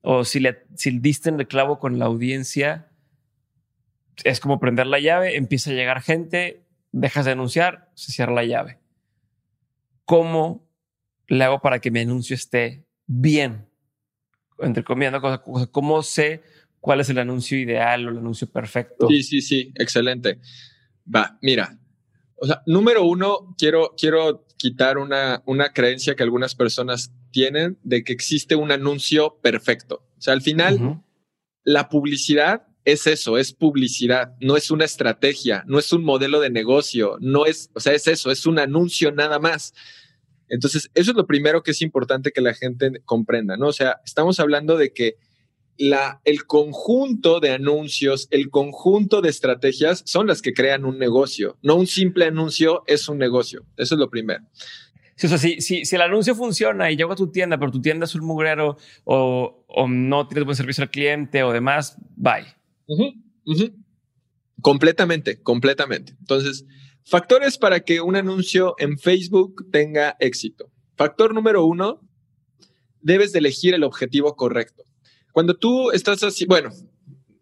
[0.00, 2.90] o si, le, si diste en el clavo con la audiencia,
[4.24, 8.44] es como prender la llave, empieza a llegar gente, dejas de anunciar, se cierra la
[8.44, 8.82] llave.
[10.04, 10.68] ¿cómo
[11.26, 13.66] le hago para que mi anuncio esté bien?
[14.62, 15.20] Entre comillas,
[15.70, 16.42] ¿cómo sé
[16.80, 19.08] cuál es el anuncio ideal o el anuncio perfecto?
[19.08, 20.40] Sí, sí, sí, excelente.
[21.12, 21.78] Va, mira.
[22.36, 28.04] O sea, número uno, quiero, quiero quitar una, una creencia que algunas personas tienen de
[28.04, 30.04] que existe un anuncio perfecto.
[30.18, 31.02] O sea, al final,
[31.64, 36.50] la publicidad es eso, es publicidad, no es una estrategia, no es un modelo de
[36.50, 39.72] negocio, no es, o sea, es eso, es un anuncio nada más.
[40.52, 43.68] Entonces, eso es lo primero que es importante que la gente comprenda, ¿no?
[43.68, 45.14] O sea, estamos hablando de que
[45.78, 51.56] la, el conjunto de anuncios, el conjunto de estrategias son las que crean un negocio,
[51.62, 53.64] no un simple anuncio es un negocio.
[53.78, 54.44] Eso es lo primero.
[55.16, 57.72] Sí, o sea, si, si, si, el anuncio funciona y llego a tu tienda, pero
[57.72, 61.96] tu tienda es un mugrero o, o no tienes buen servicio al cliente o demás,
[62.14, 62.44] bye.
[64.60, 66.14] Completamente, completamente.
[66.20, 66.66] Entonces,
[67.04, 70.70] factores para que un anuncio en Facebook tenga éxito.
[70.96, 72.00] Factor número uno,
[73.00, 74.84] debes de elegir el objetivo correcto.
[75.32, 76.70] Cuando tú estás así, bueno,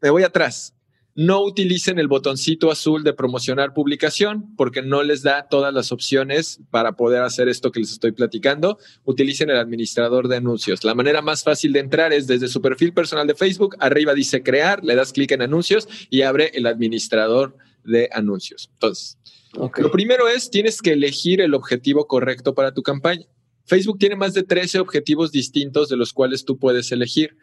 [0.00, 0.74] me voy atrás
[1.14, 6.60] no utilicen el botoncito azul de promocionar publicación porque no les da todas las opciones
[6.70, 8.78] para poder hacer esto que les estoy platicando.
[9.04, 10.84] Utilicen el administrador de anuncios.
[10.84, 14.42] La manera más fácil de entrar es desde su perfil personal de Facebook, arriba dice
[14.42, 17.69] crear, le das clic en anuncios y abre el administrador de
[18.12, 18.70] anuncios.
[18.72, 19.18] Entonces,
[19.52, 23.26] lo primero es, tienes que elegir el objetivo correcto para tu campaña.
[23.64, 27.36] Facebook tiene más de 13 objetivos distintos de los cuales tú puedes elegir.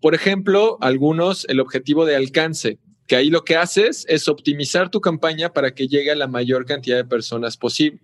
[0.00, 2.78] Por ejemplo, algunos, el objetivo de alcance
[3.08, 6.66] que ahí lo que haces es optimizar tu campaña para que llegue a la mayor
[6.66, 8.00] cantidad de personas posible.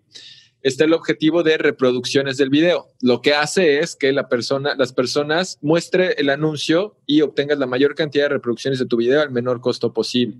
[0.62, 2.88] Está el objetivo de reproducciones del video.
[3.02, 7.66] Lo que hace es que la persona, las personas muestre el anuncio y obtengas la
[7.66, 10.38] mayor cantidad de reproducciones de tu video al menor costo posible.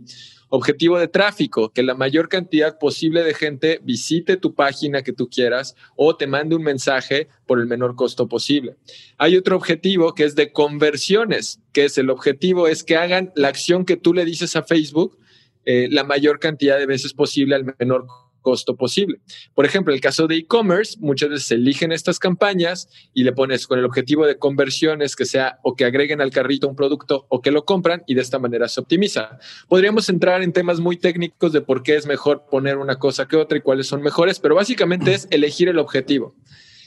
[0.57, 5.29] Objetivo de tráfico, que la mayor cantidad posible de gente visite tu página que tú
[5.29, 8.77] quieras o te mande un mensaje por el menor costo posible.
[9.19, 13.49] Hay otro objetivo que es de conversiones, que es el objetivo es que hagan la
[13.49, 15.19] acción que tú le dices a Facebook
[15.65, 19.19] eh, la mayor cantidad de veces posible al menor costo costo posible.
[19.55, 23.67] Por ejemplo, el caso de e-commerce, muchas veces se eligen estas campañas y le pones
[23.67, 27.41] con el objetivo de conversiones que sea o que agreguen al carrito un producto o
[27.41, 29.39] que lo compran y de esta manera se optimiza.
[29.67, 33.37] Podríamos entrar en temas muy técnicos de por qué es mejor poner una cosa que
[33.37, 36.37] otra y cuáles son mejores, pero básicamente es elegir el objetivo.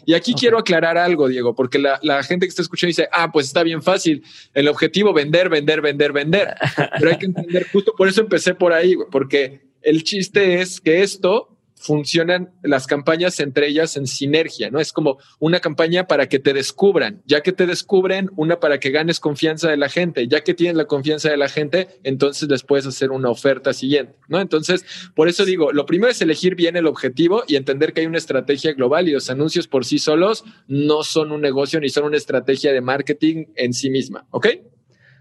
[0.06, 3.30] Y aquí quiero aclarar algo, Diego, porque la, la, gente que está escuchando dice, ah,
[3.30, 6.56] pues está bien fácil, el objetivo vender, vender, vender, vender.
[6.98, 11.02] Pero hay que entender, justo por eso empecé por ahí, porque el chiste es que
[11.02, 14.82] esto funcionan las campañas entre ellas en sinergia, ¿no?
[14.82, 18.90] Es como una campaña para que te descubran, ya que te descubren, una para que
[18.90, 22.64] ganes confianza de la gente, ya que tienes la confianza de la gente, entonces les
[22.64, 24.42] puedes hacer una oferta siguiente, ¿no?
[24.42, 24.84] Entonces,
[25.16, 28.18] por eso digo, lo primero es elegir bien el objetivo y entender que hay una
[28.18, 32.18] estrategia global y los anuncios por sí solos no son un negocio ni son una
[32.18, 34.48] estrategia de marketing en sí misma, ¿ok?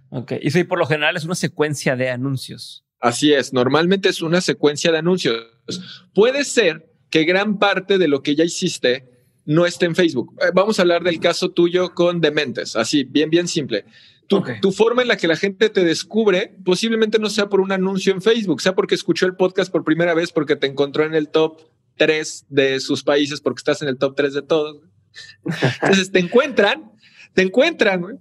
[0.08, 2.85] Ok, y sí, por lo general es una secuencia de anuncios.
[3.00, 5.46] Así es, normalmente es una secuencia de anuncios.
[6.14, 9.08] Puede ser que gran parte de lo que ya hiciste
[9.44, 10.34] no esté en Facebook.
[10.40, 13.84] Eh, vamos a hablar del caso tuyo con Dementes, así, bien, bien simple.
[14.28, 17.70] Tu, tu, forma en la que la gente te descubre posiblemente no sea por un
[17.70, 21.14] anuncio en Facebook, sea porque escuchó el podcast por primera vez, porque te encontró en
[21.14, 21.60] el top
[21.96, 24.78] 3 de sus países, porque estás en el top 3 de todos.
[25.82, 26.90] Entonces te encuentran,
[27.34, 28.18] te encuentran,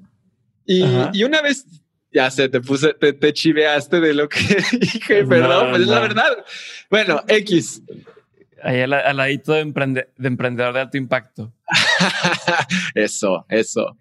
[0.65, 0.83] y,
[1.13, 1.65] y, una vez
[2.15, 4.39] ya sé, te puse, te, chiveaste de lo que
[4.79, 6.45] dije, perdón, pues es la verdad.
[6.89, 7.83] Bueno, X.
[8.63, 9.65] Ahí al, ladito de,
[10.17, 11.53] de emprendedor de alto impacto.
[12.95, 13.97] eso, eso.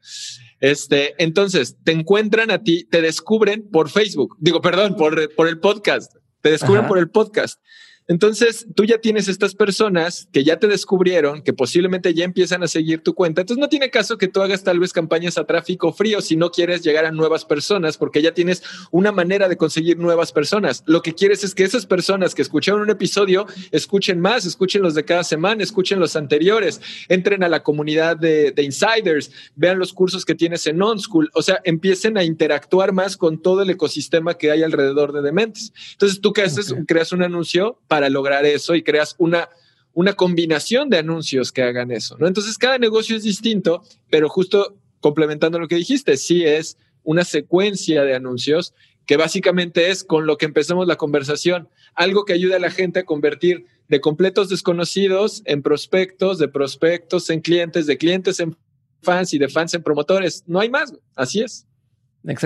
[0.61, 4.37] Este, entonces, te encuentran a ti, te descubren por Facebook.
[4.39, 6.15] Digo, perdón, por, por el podcast.
[6.41, 7.61] Te descubren por el podcast.
[8.07, 12.69] Entonces, tú ya tienes estas personas que ya te descubrieron, que posiblemente ya empiezan a
[12.69, 13.41] seguir tu cuenta.
[13.41, 16.51] Entonces, no tiene caso que tú hagas tal vez campañas a tráfico frío si no
[16.51, 20.83] quieres llegar a nuevas personas, porque ya tienes una manera de conseguir nuevas personas.
[20.87, 24.95] Lo que quieres es que esas personas que escucharon un episodio escuchen más, escuchen los
[24.95, 30.27] de cada semana, escuchen los anteriores, entren a la comunidad de, insiders, vean los cursos
[30.27, 34.51] que tienes en OnSchool, o sea, empiecen a interactuar más con todo el ecosistema que
[34.51, 35.73] hay alrededor de Dementes.
[35.93, 39.49] Entonces, tú que haces, creas un anuncio para lograr eso y creas una,
[39.93, 42.27] una combinación de anuncios que hagan eso, ¿no?
[42.27, 48.05] Entonces, cada negocio es distinto, pero justo complementando lo que dijiste, sí es una secuencia
[48.05, 48.75] de anuncios
[49.07, 53.01] que básicamente es con lo que empezamos la conversación, algo que ayuda a la gente
[53.01, 58.57] a convertir de completos desconocidos en prospectos, de prospectos en clientes, de clientes en
[59.03, 60.43] fans y de fans en promotores.
[60.47, 61.67] No hay más, así es.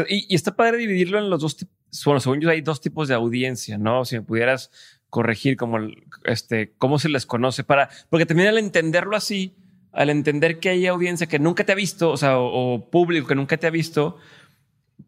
[0.08, 1.74] Y, y está padre dividirlo en los dos tipos.
[2.04, 4.04] Bueno, según yo hay dos tipos de audiencia, ¿no?
[4.04, 4.70] Si me pudieras
[5.10, 5.78] corregir como
[6.24, 9.54] este, cómo se les conoce para, porque también al entenderlo así,
[9.92, 13.34] al entender que hay audiencia que nunca te ha visto, o sea, o, público que
[13.34, 14.18] nunca te ha visto,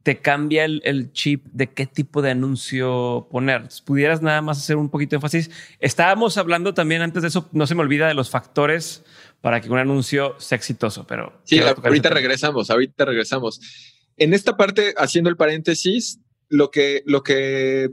[0.02, 3.68] te cambia el, chip de qué tipo de anuncio poner.
[3.84, 5.50] Pudieras nada más hacer un poquito de énfasis.
[5.78, 9.04] Estábamos hablando también antes de eso, no se me olvida de los factores
[9.42, 11.40] para que un anuncio sea exitoso, pero...
[11.44, 13.60] Sí, ahorita regresamos, ahorita regresamos.
[14.16, 17.90] En esta parte, haciendo el paréntesis, lo que, lo que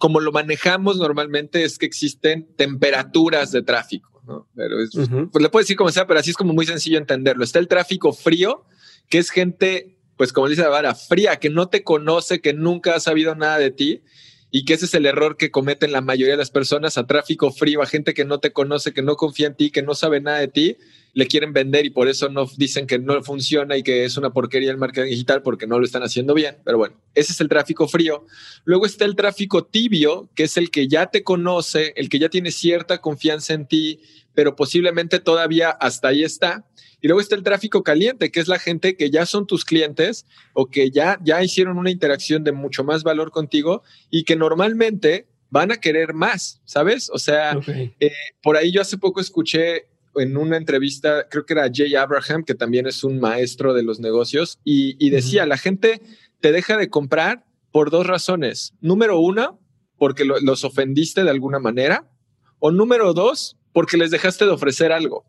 [0.00, 4.48] como lo manejamos normalmente es que existen temperaturas de tráfico, ¿no?
[4.56, 7.44] Pero es, pues le puedo decir como sea, pero así es como muy sencillo entenderlo.
[7.44, 8.64] Está el tráfico frío,
[9.10, 12.94] que es gente, pues como dice la vara, fría, que no te conoce, que nunca
[12.94, 14.02] ha sabido nada de ti
[14.50, 17.52] y que ese es el error que cometen la mayoría de las personas a tráfico
[17.52, 20.20] frío, a gente que no te conoce, que no confía en ti, que no sabe
[20.20, 20.76] nada de ti
[21.12, 24.30] le quieren vender y por eso no dicen que no funciona y que es una
[24.30, 26.56] porquería el marketing digital porque no lo están haciendo bien.
[26.64, 28.26] Pero bueno, ese es el tráfico frío.
[28.64, 32.28] Luego está el tráfico tibio, que es el que ya te conoce, el que ya
[32.28, 34.00] tiene cierta confianza en ti,
[34.34, 36.66] pero posiblemente todavía hasta ahí está.
[37.00, 40.26] Y luego está el tráfico caliente, que es la gente que ya son tus clientes
[40.52, 45.26] o que ya, ya hicieron una interacción de mucho más valor contigo y que normalmente
[45.50, 47.10] van a querer más, ¿sabes?
[47.10, 47.58] O sea,
[47.98, 48.12] eh,
[48.42, 52.54] por ahí yo hace poco escuché en una entrevista, creo que era Jay Abraham, que
[52.54, 56.00] también es un maestro de los negocios, y, decía, la gente
[56.40, 58.74] te deja de comprar por dos razones.
[58.80, 59.60] Número uno,
[59.98, 62.10] porque los ofendiste de alguna manera,
[62.58, 65.24] o número dos, porque les dejaste de ofrecer algo,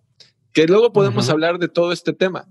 [0.53, 2.47] que luego podemos hablar de todo este tema.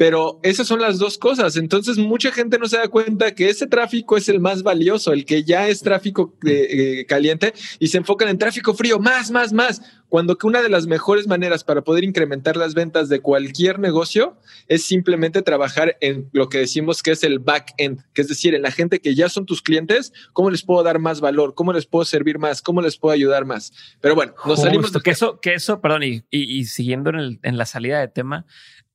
[0.00, 1.56] Pero esas son las dos cosas.
[1.56, 5.26] Entonces, mucha gente no se da cuenta que ese tráfico es el más valioso, el
[5.26, 9.52] que ya es tráfico eh, eh, caliente y se enfocan en tráfico frío, más, más,
[9.52, 9.82] más.
[10.08, 14.38] Cuando que una de las mejores maneras para poder incrementar las ventas de cualquier negocio
[14.68, 18.54] es simplemente trabajar en lo que decimos que es el back end, que es decir,
[18.54, 21.74] en la gente que ya son tus clientes, cómo les puedo dar más valor, cómo
[21.74, 23.72] les puedo servir más, cómo les puedo ayudar más.
[24.00, 24.90] Pero bueno, nos salimos.
[25.04, 28.46] Que eso, que eso, perdón, y, y, siguiendo en, en la salida de tema,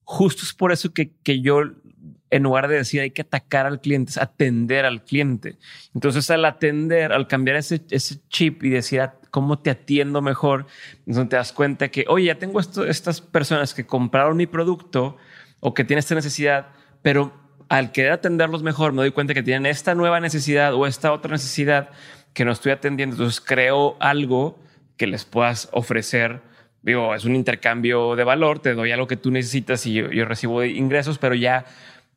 [0.05, 1.61] justo es por eso que, que yo,
[2.29, 5.57] en lugar de decir hay que atacar al cliente, es atender al cliente.
[5.93, 10.67] Entonces, al atender, al cambiar ese, ese chip y decir ah, cómo te atiendo mejor,
[10.99, 15.17] entonces te das cuenta que, oye, ya tengo esto, estas personas que compraron mi producto
[15.59, 16.67] o que tienen esta necesidad,
[17.01, 17.33] pero
[17.67, 21.31] al querer atenderlos mejor, me doy cuenta que tienen esta nueva necesidad o esta otra
[21.31, 21.89] necesidad
[22.33, 23.15] que no estoy atendiendo.
[23.15, 24.59] Entonces, creo algo
[24.97, 26.41] que les puedas ofrecer
[26.85, 30.63] digo, es un intercambio de valor, te doy algo que tú necesitas y yo, recibo
[30.63, 31.65] ingresos, pero ya,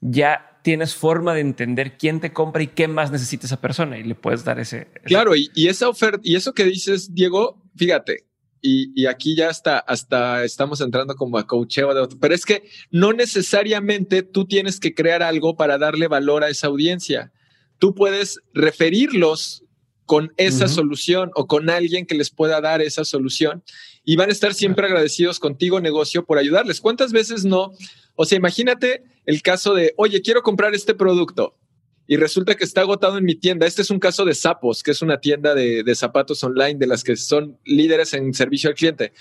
[0.00, 4.04] ya tienes forma de entender quién te compra y qué más necesita esa persona y
[4.04, 4.88] le puedes dar ese.
[5.04, 8.26] Claro, y, esa oferta, y eso que dices, Diego, fíjate,
[8.60, 12.64] y, aquí ya hasta, hasta estamos entrando como a coacheo de otro, pero es que
[12.90, 17.32] no necesariamente tú tienes que crear algo para darle valor a esa audiencia.
[17.78, 19.64] Tú puedes referirlos
[20.04, 23.62] con esa solución o con alguien que les pueda dar esa solución
[24.08, 26.80] y van a estar siempre agradecidos contigo, negocio, por ayudarles.
[26.80, 27.72] ¿Cuántas veces no?
[28.14, 31.58] O sea, imagínate el caso de, oye, quiero comprar este producto
[32.06, 33.66] y resulta que está agotado en mi tienda.
[33.66, 36.86] Este es un caso de Sapos, que es una tienda de, de zapatos online de
[36.86, 39.12] las que son líderes en servicio al cliente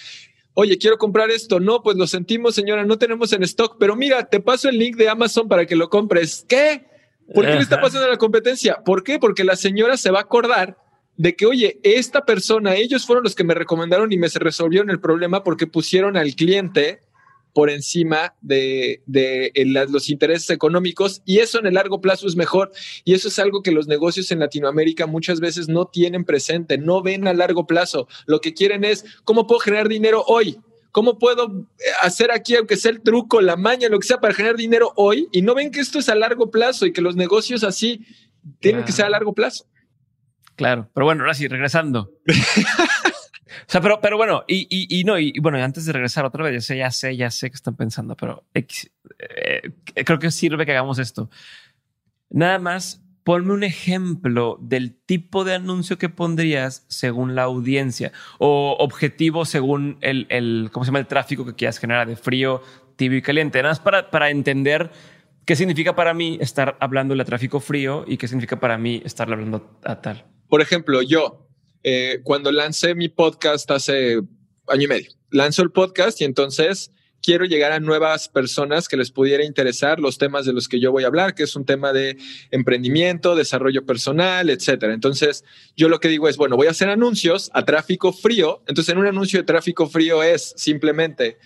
[0.53, 1.59] oye, quiero comprar esto.
[1.59, 4.95] No, pues lo sentimos, señora, no tenemos en stock, pero mira, te paso el link
[4.95, 6.45] de Amazon para que lo compres.
[6.47, 6.85] ¿Qué?
[7.33, 8.81] ¿Por qué le está pasando la competencia?
[8.85, 9.19] ¿Por qué?
[9.19, 10.77] Porque la señora se va a acordar
[11.17, 14.99] de que, oye, esta persona, ellos fueron los que me recomendaron y me resolvieron el
[14.99, 17.01] problema porque pusieron al cliente
[17.53, 19.01] por encima de,
[19.89, 22.71] los intereses económicos y eso en el largo plazo es mejor
[23.03, 27.01] y eso es algo que los negocios en Latinoamérica muchas veces no tienen presente, no
[27.01, 28.07] ven a largo plazo.
[28.27, 30.59] Lo que quieren es, ¿cómo puedo generar dinero hoy?
[30.91, 34.35] ¿Cómo puedo eh, hacer aquí, aunque sea el truco, la maña, lo que sea, para
[34.35, 35.27] generar dinero hoy?
[35.31, 38.05] Y no ven que esto es a largo plazo y que los negocios así
[38.59, 39.65] tienen que ser a largo plazo.
[40.57, 42.11] Claro, pero bueno, ahora sí, regresando.
[42.25, 46.43] o sea, pero, pero bueno, y, y, y no, y, bueno, antes de regresar otra
[46.43, 48.65] vez, ya sé, ya sé, ya sé que están pensando, pero eh,
[50.03, 51.29] creo que sirve que hagamos esto.
[52.31, 58.75] Nada más ponme un ejemplo del tipo de anuncio que pondrías según la audiencia o
[58.79, 60.99] objetivo según el, el ¿cómo se llama?
[60.99, 62.63] El tráfico que quieras generar de frío,
[62.95, 63.61] tibio y caliente.
[63.61, 64.89] Nada más para, para entender
[65.45, 69.31] qué significa para mí estar hablando de tráfico frío y qué significa para mí estar
[69.31, 70.25] hablando a tal.
[70.49, 71.47] Por ejemplo, yo,
[71.83, 74.21] eh, cuando lancé mi podcast hace
[74.67, 79.11] año y medio, lanzo el podcast y entonces quiero llegar a nuevas personas que les
[79.11, 81.91] pudiera interesar los temas de los que yo voy a hablar, que es un tema
[81.91, 82.17] de
[82.51, 84.93] emprendimiento, desarrollo personal, etcétera.
[84.93, 85.43] Entonces,
[85.75, 88.63] yo lo que digo es, bueno, voy a hacer anuncios a tráfico frío.
[88.67, 91.37] Entonces, en un anuncio de tráfico frío es simplemente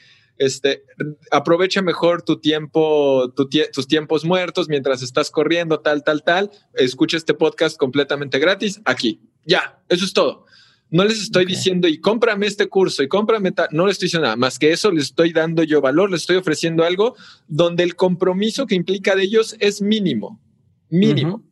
[0.41, 0.83] este,
[1.29, 6.51] aprovecha mejor tu tiempo, tus tiempos muertos mientras estás corriendo, tal, tal, tal.
[6.73, 9.21] Escucha este podcast completamente gratis aquí.
[9.45, 10.45] Ya, eso es todo.
[10.89, 13.69] No les estoy diciendo y cómprame este curso y cómprame tal.
[13.71, 14.91] No les estoy diciendo nada más que eso.
[14.91, 17.15] Les estoy dando yo valor, les estoy ofreciendo algo
[17.47, 20.41] donde el compromiso que implica de ellos es mínimo.
[20.89, 21.43] Mínimo.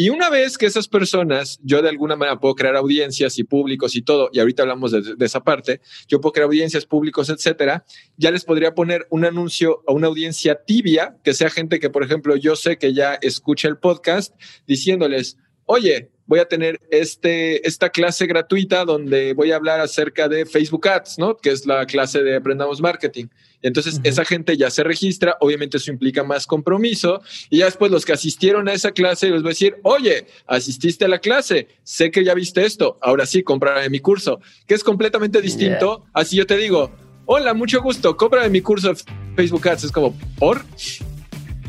[0.00, 3.94] Y una vez que esas personas, yo de alguna manera puedo crear audiencias y públicos
[3.94, 7.84] y todo, y ahorita hablamos de, esa parte, yo puedo crear audiencias públicos, etcétera,
[8.16, 12.02] ya les podría poner un anuncio a una audiencia tibia, que sea gente que, por
[12.02, 14.34] ejemplo, yo sé que ya escucha el podcast,
[14.66, 15.36] diciéndoles,
[15.66, 20.88] oye, voy a tener este, esta clase gratuita donde voy a hablar acerca de Facebook
[20.88, 21.36] Ads, ¿no?
[21.36, 23.26] Que es la clase de Aprendamos Marketing.
[23.62, 28.04] Entonces, esa gente ya se registra, obviamente eso implica más compromiso, y ya después los
[28.04, 32.10] que asistieron a esa clase les voy a decir, oye, asististe a la clase, sé
[32.10, 36.06] que ya viste esto, ahora sí, cómprame mi curso, que es completamente distinto.
[36.12, 36.90] Así yo te digo,
[37.26, 39.00] hola, mucho gusto, compra mi curso de
[39.36, 39.84] Facebook Ads.
[39.84, 40.64] Es como, ¿por?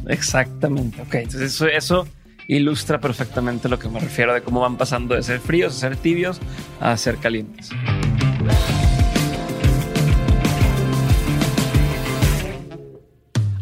[0.08, 1.02] Exactamente.
[1.02, 2.08] Ok, entonces eso, eso
[2.48, 5.96] ilustra perfectamente lo que me refiero de cómo van pasando de ser fríos a ser
[5.96, 6.40] tibios
[6.80, 7.70] a ser calientes.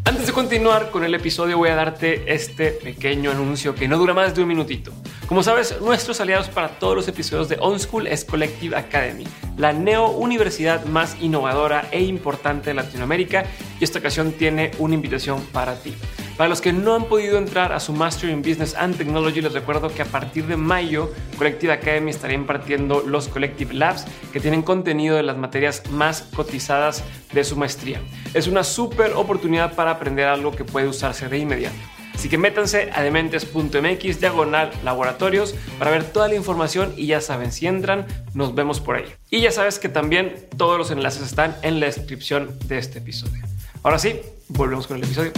[0.10, 4.16] Antes de continuar con el episodio voy a darte este pequeño anuncio que no dura
[4.16, 4.91] más de un minutito.
[5.28, 9.72] Como sabes, nuestros aliados para todos los episodios de On School es Collective Academy, la
[9.72, 13.45] neo universidad más innovadora e importante de Latinoamérica
[13.80, 15.93] y esta ocasión tiene una invitación para ti.
[16.39, 19.51] Para los que no han podido entrar a su Master in Business and Technology, les
[19.51, 24.61] recuerdo que a partir de mayo, Collective Academy estaría impartiendo los Collective Labs, que tienen
[24.61, 28.01] contenido de las materias más cotizadas de su maestría.
[28.33, 31.75] Es una súper oportunidad para aprender algo que puede usarse de inmediato.
[32.15, 37.51] Así que métanse a dementes.mx diagonal laboratorios para ver toda la información y ya saben,
[37.51, 39.13] si entran, nos vemos por ahí.
[39.29, 43.43] Y ya sabes que también todos los enlaces están en la descripción de este episodio.
[43.83, 45.33] Ahora sí, volvemos con el episodio.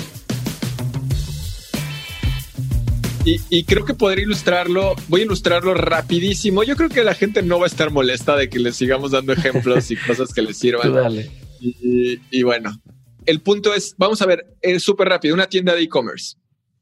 [3.24, 6.64] Y, creo que podría ilustrarlo, voy a ilustrarlo rapidísimo.
[6.64, 9.34] Yo creo que la gente no va a estar molesta de que les sigamos dando
[9.34, 10.94] ejemplos y cosas que les sirvan.
[10.94, 11.30] Dale.
[11.60, 12.72] Y, bueno,
[13.28, 16.38] el punto es, vamos a ver, es súper rápido, una tienda de e-commerce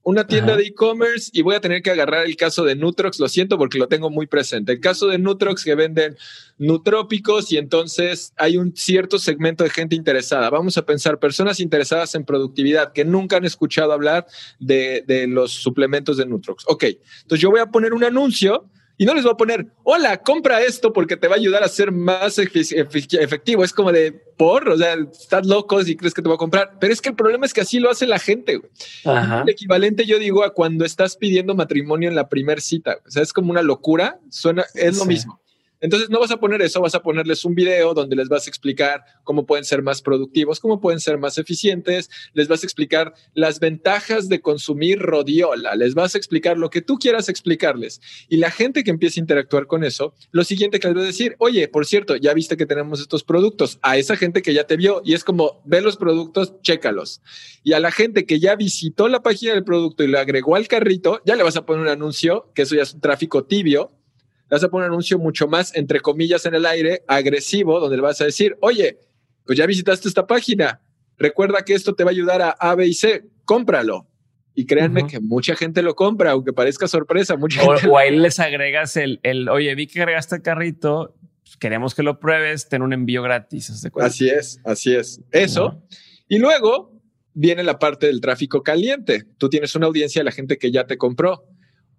[0.09, 3.29] una tienda de e-commerce y voy a tener que agarrar el caso de Nutrox, lo
[3.29, 4.71] siento porque lo tengo muy presente.
[4.71, 6.17] El caso de Nutrox que venden
[6.57, 10.49] nutrópicos y entonces hay un cierto segmento de gente interesada.
[10.49, 14.25] Vamos a pensar personas interesadas en productividad que nunca han escuchado hablar
[14.59, 16.63] de, de los suplementos de Nutrox.
[16.67, 16.85] Ok,
[17.21, 18.65] entonces yo voy a poner un anuncio
[18.99, 21.69] y no les voy a poner, hola, compra esto porque te va a ayudar a
[21.69, 23.63] ser más efectivo.
[23.63, 26.73] Es como de, por, o sea, estás loco si crees que te va a comprar.
[26.81, 28.59] Pero es que el problema es que así lo hace la gente.
[29.05, 32.97] El equivalente, yo digo, a cuando estás pidiendo matrimonio en la primera cita.
[33.07, 34.19] O sea, es como una locura.
[34.29, 35.39] Suena, es lo mismo.
[35.81, 38.49] Entonces no vas a poner eso, vas a ponerles un video donde les vas a
[38.49, 43.13] explicar cómo pueden ser más productivos, cómo pueden ser más eficientes, les vas a explicar
[43.33, 48.01] las ventajas de consumir rodiola, les vas a explicar lo que tú quieras explicarles.
[48.27, 51.05] Y la gente que empiece a interactuar con eso, lo siguiente que les va a
[51.05, 54.65] decir, oye, por cierto, ya viste que tenemos estos productos, a esa gente que ya
[54.65, 57.21] te vio y es como, ve los productos, chécalos.
[57.63, 60.67] Y a la gente que ya visitó la página del producto y lo agregó al
[60.67, 63.91] carrito, ya le vas a poner un anuncio, que eso ya es un tráfico tibio,
[64.49, 68.01] vas a poner un anuncio mucho más, entre comillas, en el aire, agresivo, donde le
[68.01, 68.99] vas a decir, oye,
[69.45, 70.81] pues ya visitaste esta página,
[71.17, 74.07] recuerda que esto te va a ayudar a A, B y C, cómpralo.
[74.55, 77.37] Y créanme que mucha gente lo compra, aunque parezca sorpresa.
[77.37, 81.15] Mucha o, gente o ahí les agregas el, el, oye, vi que agregaste el carrito,
[81.43, 83.89] pues queremos que lo pruebes, ten un envío gratis.
[84.01, 85.21] Así es, así es.
[85.31, 85.81] Eso.
[86.27, 86.91] Y luego
[87.33, 89.23] viene la parte del tráfico caliente.
[89.37, 91.47] Tú tienes una audiencia de la gente que ya te compró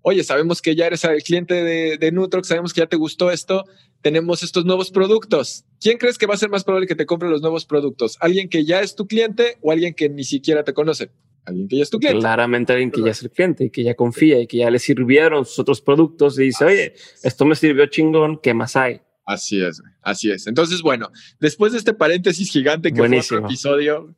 [0.03, 3.31] oye, sabemos que ya eres el cliente de, de Nutrox, sabemos que ya te gustó
[3.31, 3.65] esto,
[4.03, 5.65] tenemos estos nuevos productos.
[5.81, 8.17] ¿Quién crees que va a ser más probable que te compre los nuevos productos?
[8.21, 11.11] ¿Alguien que ya es tu cliente o alguien que ni siquiera te conoce?
[11.45, 12.21] Alguien que ya es tu cliente.
[12.21, 14.79] Claramente alguien que ya es el cliente y que ya confía y que ya le
[14.79, 19.01] sirvieron sus otros productos y dice, oye, esto me sirvió chingón, ¿qué más hay?
[19.25, 20.47] Así es, así es.
[20.47, 24.17] Entonces, bueno, después de este paréntesis gigante que fue otro episodio,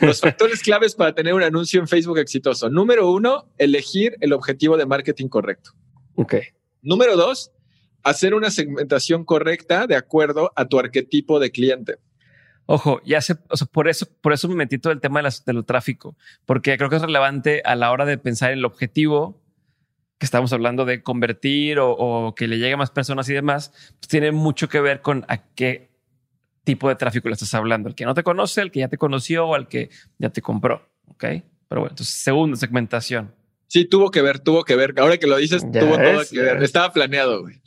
[0.00, 2.70] los factores claves para tener un anuncio en Facebook exitoso.
[2.70, 5.72] Número uno, elegir el objetivo de marketing correcto.
[6.14, 6.36] Ok.
[6.82, 7.52] Número dos,
[8.02, 11.96] hacer una segmentación correcta de acuerdo a tu arquetipo de cliente.
[12.66, 15.30] Ojo, ya sé, o sea, por eso, por eso me metí todo el tema de
[15.46, 16.16] del tráfico,
[16.46, 19.42] porque creo que es relevante a la hora de pensar en el objetivo
[20.18, 23.72] que estamos hablando de convertir o, o que le llegue a más personas y demás,
[23.98, 25.91] pues tiene mucho que ver con a qué
[26.64, 28.98] tipo de tráfico le estás hablando, el que no te conoce, el que ya te
[28.98, 30.88] conoció o el que ya te compró.
[31.08, 31.24] Ok.
[31.68, 33.34] Pero bueno, entonces, segundo, segmentación.
[33.66, 34.92] Sí, tuvo que ver, tuvo que ver.
[34.98, 36.62] Ahora que lo dices, tuvo todo que ver.
[36.62, 37.40] Estaba planeado.
[37.40, 37.62] Güey.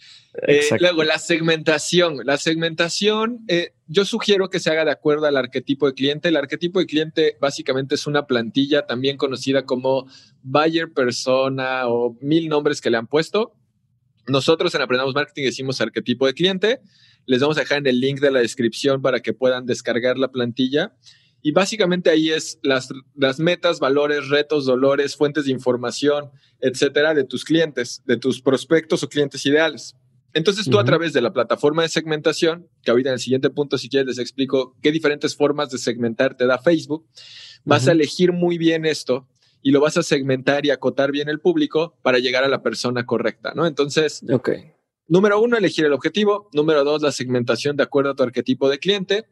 [0.47, 2.19] Eh, luego, la segmentación.
[2.23, 6.29] La segmentación, eh, yo sugiero que se haga de acuerdo al arquetipo de cliente.
[6.29, 10.07] El arquetipo de cliente básicamente es una plantilla también conocida como
[10.43, 13.53] buyer persona o mil nombres que le han puesto.
[14.27, 16.81] Nosotros en Aprendamos Marketing decimos arquetipo de cliente.
[17.25, 20.31] Les vamos a dejar en el link de la descripción para que puedan descargar la
[20.31, 20.95] plantilla.
[21.41, 27.23] Y básicamente ahí es las, las metas, valores, retos, dolores, fuentes de información, etcétera, de
[27.23, 29.95] tus clientes, de tus prospectos o clientes ideales.
[30.35, 33.77] Entonces tú a través de la plataforma de segmentación, que ahorita en el siguiente punto,
[33.77, 37.07] si quieres, les explico qué diferentes formas de segmentar te da Facebook,
[37.63, 39.29] vas a elegir muy bien esto
[39.61, 43.05] y lo vas a segmentar y acotar bien el público para llegar a la persona
[43.05, 43.65] correcta, ¿no?
[43.65, 44.73] Entonces, okay.
[45.07, 46.49] Número uno, elegir el objetivo.
[46.53, 49.25] Número dos, la segmentación de acuerdo a tu arquetipo de cliente.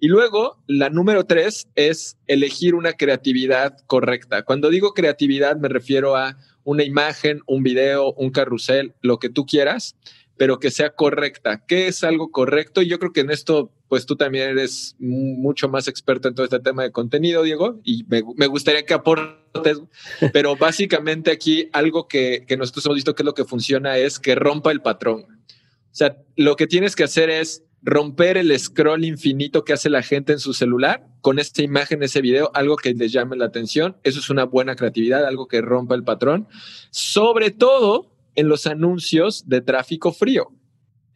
[0.00, 4.42] Y luego, la número tres es elegir una creatividad correcta.
[4.42, 9.46] Cuando digo creatividad, me refiero a una imagen, un video, un carrusel, lo que tú
[9.46, 9.94] quieras,
[10.36, 11.64] pero que sea correcta.
[11.68, 12.82] ¿Qué es algo correcto?
[12.82, 16.44] Y yo creo que en esto pues tú también eres mucho más experto en todo
[16.44, 19.82] este tema de contenido, Diego, y me, gustaría que aportes,
[20.32, 24.18] pero básicamente aquí algo que, que nosotros hemos visto que es lo que funciona es
[24.18, 25.26] que rompa el patrón.
[25.28, 30.00] O sea, lo que tienes que hacer es romper el scroll infinito que hace la
[30.00, 33.98] gente en su celular con esta imagen, ese video, algo que les llame la atención.
[34.04, 36.48] Eso es una buena creatividad, algo que rompa el patrón.
[36.90, 40.50] Sobre todo en los anuncios de tráfico frío.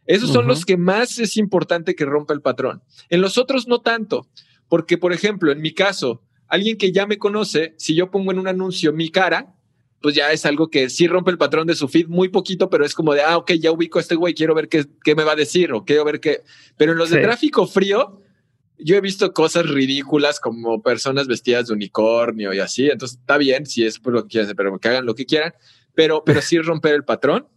[0.07, 2.81] Esos son los que más es importante que rompa el patrón.
[3.09, 4.27] En los otros no tanto,
[4.69, 8.39] porque por ejemplo, en mi caso, alguien que ya me conoce, si yo pongo en
[8.39, 9.53] un anuncio mi cara,
[10.01, 12.85] pues ya es algo que sí rompe el patrón de su feed muy poquito, pero
[12.85, 15.23] es como de, ah, ok, ya ubico a este güey, quiero ver qué, qué me
[15.23, 16.41] va a decir o quiero ver qué.
[16.77, 18.21] Pero en los de tráfico frío,
[18.77, 22.89] yo he visto cosas ridículas como personas vestidas de unicornio y así.
[22.89, 25.53] Entonces está bien si es por lo que quieran, pero que hagan lo que quieran,
[25.95, 27.47] pero, pero sí romper el patrón.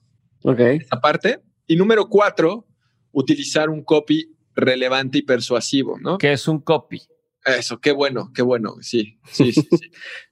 [0.42, 0.60] Ok.
[0.90, 1.40] Aparte.
[1.70, 2.66] Y número cuatro,
[3.12, 6.18] utilizar un copy relevante y persuasivo, ¿no?
[6.18, 7.00] ¿Qué es un copy?
[7.44, 8.74] Eso, qué bueno, qué bueno.
[8.80, 9.68] Sí, sí, sí.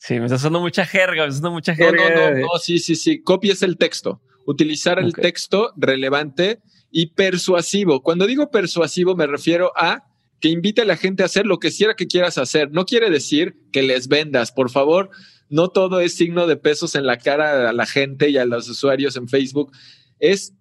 [0.01, 2.11] Sí, me está haciendo mucha jerga, me está haciendo mucha jerga.
[2.11, 3.23] No, no, no, sí, sí, sí.
[3.23, 4.21] Copy es el texto.
[4.47, 6.61] Utilizar el texto relevante
[6.91, 8.03] y persuasivo.
[8.03, 10.09] Cuando digo persuasivo, me refiero a
[10.41, 12.73] que invite a la gente a hacer lo que quiera que quieras hacer.
[12.73, 15.11] No quiere decir que les vendas, por favor.
[15.51, 18.69] No todo es signo de pesos en la cara a la gente y a los
[18.69, 19.71] usuarios en Facebook.
[20.19, 20.58] Es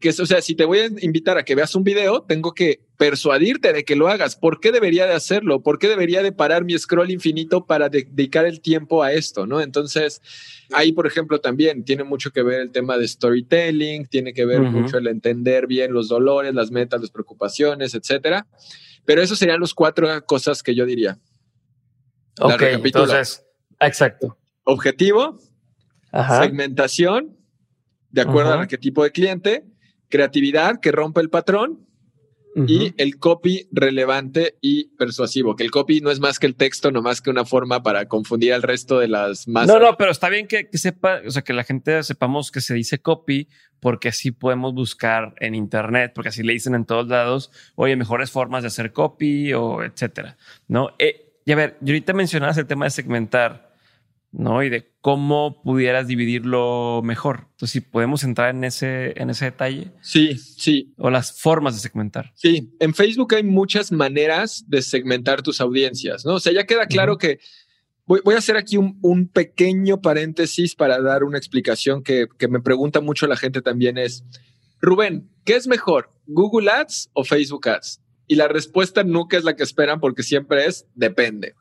[0.00, 2.80] que, o sea, si te voy a invitar a que veas un video, tengo que
[2.96, 4.34] persuadirte de que lo hagas.
[4.34, 5.62] ¿Por qué debería de hacerlo?
[5.62, 9.46] ¿Por qué debería de parar mi scroll infinito para dedicar el tiempo a esto?
[9.46, 9.60] ¿no?
[9.60, 10.22] Entonces,
[10.72, 14.62] ahí, por ejemplo, también tiene mucho que ver el tema de storytelling, tiene que ver
[14.62, 18.46] mucho el entender bien los dolores, las metas, las preocupaciones, etcétera.
[19.04, 21.18] Pero esos serían los cuatro cosas que yo diría.
[22.40, 23.44] Ok, entonces,
[23.78, 24.38] exacto.
[24.64, 25.38] Objetivo,
[26.40, 27.36] segmentación,
[28.10, 29.64] de acuerdo a qué tipo de cliente,
[30.10, 31.86] creatividad que rompe el patrón
[32.56, 36.90] y el copy relevante y persuasivo, que el copy no es más que el texto,
[36.90, 39.68] no más que una forma para confundir al resto de las más.
[39.68, 42.74] No, no, pero está bien que, sepa, o sea, que la gente sepamos que se
[42.74, 43.48] dice copy,
[43.78, 48.30] porque así podemos buscar en internet, porque así le dicen en todos lados, oye, mejores
[48.30, 50.36] formas de hacer copy o etcétera,
[50.66, 50.90] ¿no?
[50.98, 53.69] Eh, y a ver, yo ahorita mencionabas el tema de segmentar.
[54.32, 54.62] ¿No?
[54.62, 57.46] Y de cómo pudieras dividirlo mejor.
[57.52, 59.92] Entonces, si podemos entrar en ese, en ese detalle.
[60.02, 60.94] Sí, sí.
[60.98, 62.32] O las formas de segmentar.
[62.34, 66.34] Sí, en Facebook hay muchas maneras de segmentar tus audiencias, ¿no?
[66.34, 67.40] O sea, ya queda claro que
[68.06, 73.00] voy, a hacer aquí un, pequeño paréntesis para dar una explicación que, que me pregunta
[73.00, 74.24] mucho la gente también es,
[74.80, 78.00] Rubén, ¿qué es mejor, Google Ads o Facebook Ads?
[78.26, 81.54] Y la respuesta nunca es la que esperan porque siempre es depende.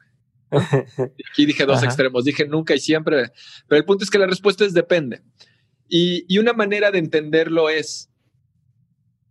[1.32, 3.32] Aquí dije dos extremos, dije nunca y siempre,
[3.68, 5.22] pero el punto es que la respuesta es depende.
[5.88, 8.10] Y, una manera de entenderlo es,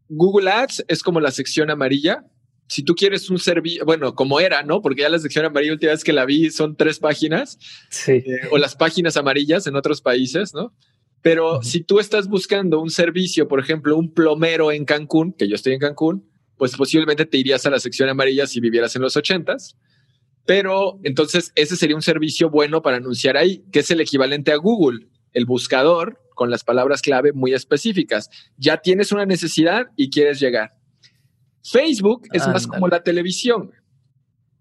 [0.08, 2.24] Google Ads es como la sección amarilla.
[2.66, 4.82] Si tú quieres un servicio, bueno, como era, ¿no?
[4.82, 7.58] Porque ya la sección amarilla, última vez que la vi, son tres páginas.
[7.90, 8.12] Sí.
[8.12, 10.74] Eh, o las páginas amarillas en otros países, ¿no?
[11.22, 15.54] Pero si tú estás buscando un servicio, por ejemplo, un plomero en Cancún, que yo
[15.54, 19.16] estoy en Cancún, pues posiblemente te irías a la sección amarilla si vivieras en los
[19.16, 19.76] ochentas.
[20.48, 24.56] Pero entonces ese sería un servicio bueno para anunciar ahí, que es el equivalente a
[24.56, 28.30] Google, el buscador con las palabras clave muy específicas.
[28.56, 30.72] Ya tienes una necesidad y quieres llegar.
[31.62, 33.72] Facebook es más como la televisión.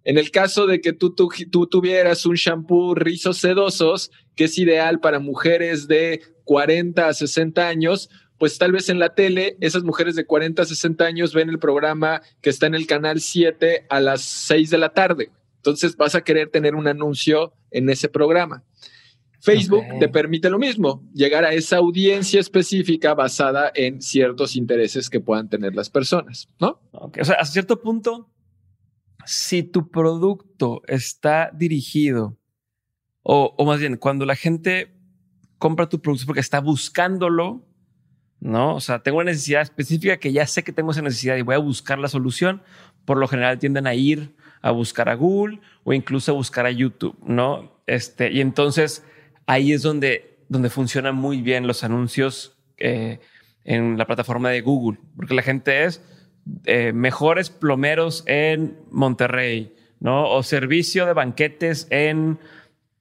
[0.03, 4.57] En el caso de que tú, tú, tú, tuvieras un shampoo rizos sedosos, que es
[4.57, 9.83] ideal para mujeres de 40 a 60 años, pues tal vez en la tele esas
[9.83, 13.85] mujeres de 40 a 60 años ven el programa que está en el canal 7
[13.87, 15.31] a las 6 de la tarde.
[15.67, 18.63] Entonces vas a querer tener un anuncio en ese programa.
[19.41, 25.19] Facebook te permite lo mismo, llegar a esa audiencia específica basada en ciertos intereses que
[25.19, 26.81] puedan tener las personas, ¿no?
[26.91, 28.29] O sea, a cierto punto,
[29.25, 32.37] si tu producto está dirigido,
[33.21, 34.95] o, o más bien, cuando la gente
[35.57, 37.67] compra tu producto porque está buscándolo,
[38.39, 38.75] ¿no?
[38.75, 41.55] O sea, tengo una necesidad específica que ya sé que tengo esa necesidad y voy
[41.55, 42.63] a buscar la solución,
[43.05, 46.71] por lo general tienden a ir a buscar a Google o incluso a buscar a
[46.71, 47.81] YouTube, ¿no?
[47.87, 49.03] Este, y entonces
[49.45, 53.19] ahí es donde, donde funcionan muy bien los anuncios eh,
[53.63, 56.01] en la plataforma de Google, porque la gente es
[56.65, 60.29] eh, mejores plomeros en Monterrey, ¿no?
[60.29, 62.39] O servicio de banquetes en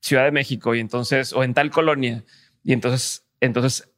[0.00, 2.24] Ciudad de México y entonces, o en tal colonia.
[2.64, 3.92] Y entonces, entonces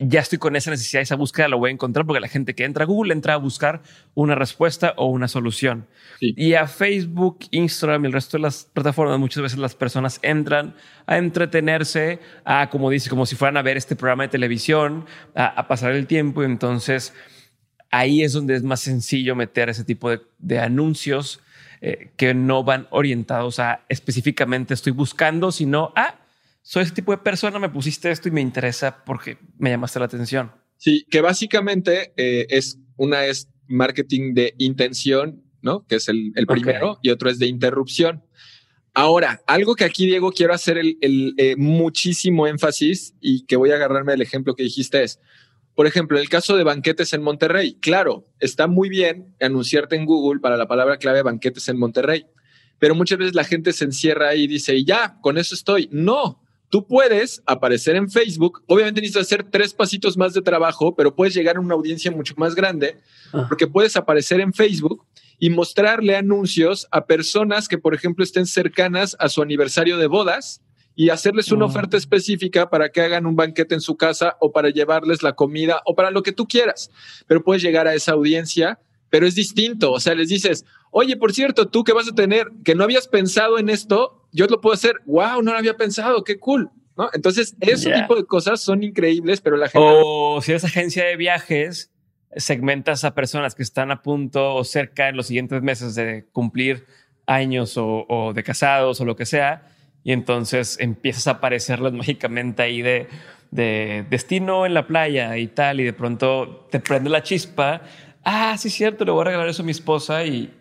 [0.00, 2.64] ya estoy con esa necesidad, esa búsqueda lo voy a encontrar porque la gente que
[2.64, 3.82] entra a Google entra a buscar
[4.14, 5.88] una respuesta o una solución.
[6.20, 10.76] Y a Facebook, Instagram y el resto de las plataformas, muchas veces las personas entran
[11.06, 15.66] a entretenerse, a, como dice, como si fueran a ver este programa de televisión, a,
[15.66, 16.42] pasar el tiempo.
[16.42, 17.12] Y entonces
[17.90, 21.40] ahí es donde es más sencillo meter ese tipo de, anuncios
[21.80, 26.14] eh, que no van orientados a específicamente estoy buscando, sino a
[26.68, 30.04] soy ese tipo de persona, me pusiste esto y me interesa porque me llamaste la
[30.04, 30.52] atención.
[30.76, 35.86] Sí, que básicamente eh, es una es marketing de intención, ¿no?
[35.86, 38.22] Que es el, primero, y otro es de interrupción.
[38.92, 40.98] Ahora, algo que aquí, Diego, quiero hacer el,
[41.38, 45.20] eh, muchísimo énfasis y que voy a agarrarme del ejemplo que dijiste es,
[45.74, 47.78] por ejemplo, el caso de banquetes en Monterrey.
[47.80, 52.26] Claro, está muy bien anunciarte en Google para la palabra clave banquetes en Monterrey,
[52.78, 55.88] pero muchas veces la gente se encierra ahí y dice, y ya, con eso estoy.
[55.90, 61.14] No, Tú puedes aparecer en Facebook, obviamente necesitas hacer tres pasitos más de trabajo, pero
[61.14, 62.98] puedes llegar a una audiencia mucho más grande,
[63.32, 63.46] ah.
[63.48, 65.06] porque puedes aparecer en Facebook
[65.38, 70.60] y mostrarle anuncios a personas que, por ejemplo, estén cercanas a su aniversario de bodas
[70.94, 71.68] y hacerles una ah.
[71.68, 75.80] oferta específica para que hagan un banquete en su casa o para llevarles la comida
[75.86, 76.90] o para lo que tú quieras.
[77.26, 79.92] Pero puedes llegar a esa audiencia, pero es distinto.
[79.92, 83.08] O sea, les dices, oye, por cierto, tú que vas a tener, que no habías
[83.08, 86.70] pensado en esto, yo lo puedo hacer, wow, no lo había pensado, qué cool.
[86.96, 87.08] ¿no?
[87.12, 89.86] Entonces, ese tipo de cosas son increíbles, pero la gente...
[89.88, 91.92] O si eres agencia de viajes,
[92.36, 96.86] segmentas a personas que están a punto o cerca en los siguientes meses de cumplir
[97.26, 99.70] años o, de casados o lo que sea,
[100.02, 103.06] y entonces empiezas a aparecerles mágicamente ahí de,
[103.50, 107.82] de destino en la playa y tal, y de pronto te prende la chispa.
[108.24, 110.52] Ah, sí, cierto, le voy a regalar eso a mi esposa y,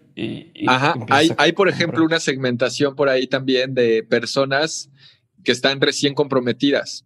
[0.67, 4.89] Ajá, hay, hay por ejemplo una segmentación por ahí también de personas
[5.43, 7.05] que están recién comprometidas.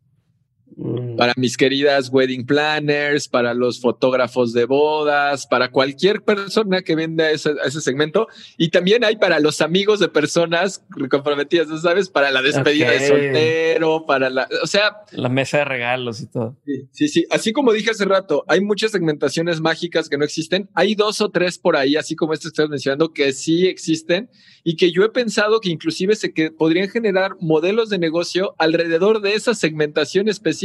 [0.77, 1.17] Mm.
[1.17, 7.29] Para mis queridas wedding planners, para los fotógrafos de bodas, para cualquier persona que venda
[7.29, 8.27] ese, ese segmento.
[8.57, 12.09] Y también hay para los amigos de personas comprometidas, ¿sabes?
[12.09, 14.97] Para la despedida de soltero, para la, o sea.
[15.11, 16.57] La mesa de regalos y todo.
[16.65, 17.25] Sí, sí, sí.
[17.29, 20.69] Así como dije hace rato, hay muchas segmentaciones mágicas que no existen.
[20.73, 24.29] Hay dos o tres por ahí, así como este que estás mencionando, que sí existen
[24.63, 29.21] y que yo he pensado que inclusive se que podrían generar modelos de negocio alrededor
[29.21, 30.60] de esa segmentación específica.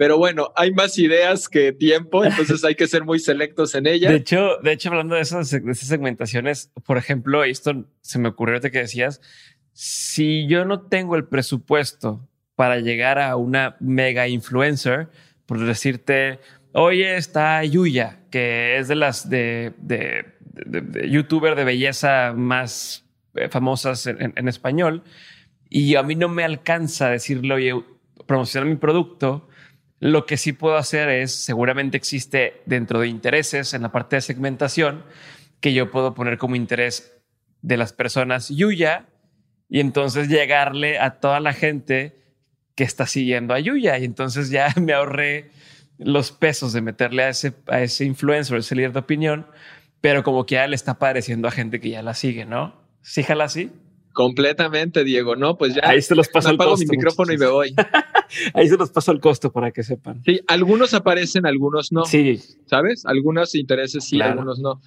[0.00, 4.08] Pero bueno, hay más ideas que tiempo, entonces hay que ser muy selectos en ella.
[4.08, 8.30] De hecho, de hecho, hablando de esas, de esas segmentaciones, por ejemplo, esto se me
[8.30, 9.20] ocurrió de que decías,
[9.74, 15.08] si yo no tengo el presupuesto para llegar a una mega influencer,
[15.44, 16.40] por decirte,
[16.72, 23.48] oye, está Yuya, que es de las de, de, de, youtuber de belleza más eh,
[23.50, 25.02] famosas en, en, español,
[25.68, 27.74] y a mí no me alcanza decirle, oye,
[28.30, 29.48] promocionar mi producto
[29.98, 34.22] lo que sí puedo hacer es, seguramente existe dentro de intereses en la parte de
[34.22, 35.04] segmentación,
[35.60, 37.20] que yo puedo poner como interés
[37.60, 39.08] de las personas Yuya
[39.68, 42.16] y entonces llegarle a toda la gente
[42.76, 43.98] que está siguiendo a Yuya.
[43.98, 45.50] Y entonces ya me ahorré
[45.98, 49.48] los pesos de meterle a ese, a ese influencer, ese líder de opinión,
[50.00, 52.80] pero como que ya le está pareciendo a gente que ya la sigue, ¿no?
[53.02, 53.72] ¿Sí, así?
[54.20, 55.34] Completamente, Diego.
[55.34, 55.80] No, pues ya.
[55.82, 57.74] Ahí se los pasa el apago mi micrófono y me voy.
[58.52, 60.22] Ahí se los paso el costo para que sepan.
[60.26, 62.04] Sí, algunos aparecen, algunos no.
[62.04, 62.38] Sí.
[62.66, 63.06] ¿Sabes?
[63.06, 64.78] Algunos intereses sí, algunos no.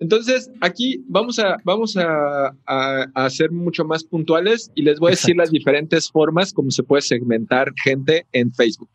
[0.00, 5.10] Entonces, aquí vamos a, vamos a, a, ser mucho más puntuales y les voy a
[5.10, 8.88] decir las diferentes formas como se puede segmentar gente en Facebook.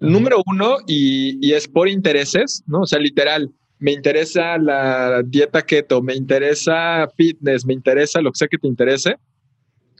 [0.00, 2.80] Número uno, y, y es por intereses, ¿no?
[2.80, 3.50] O sea, literal,
[3.84, 8.66] me interesa la dieta keto, me interesa fitness, me interesa lo que sea que te
[8.66, 9.16] interese,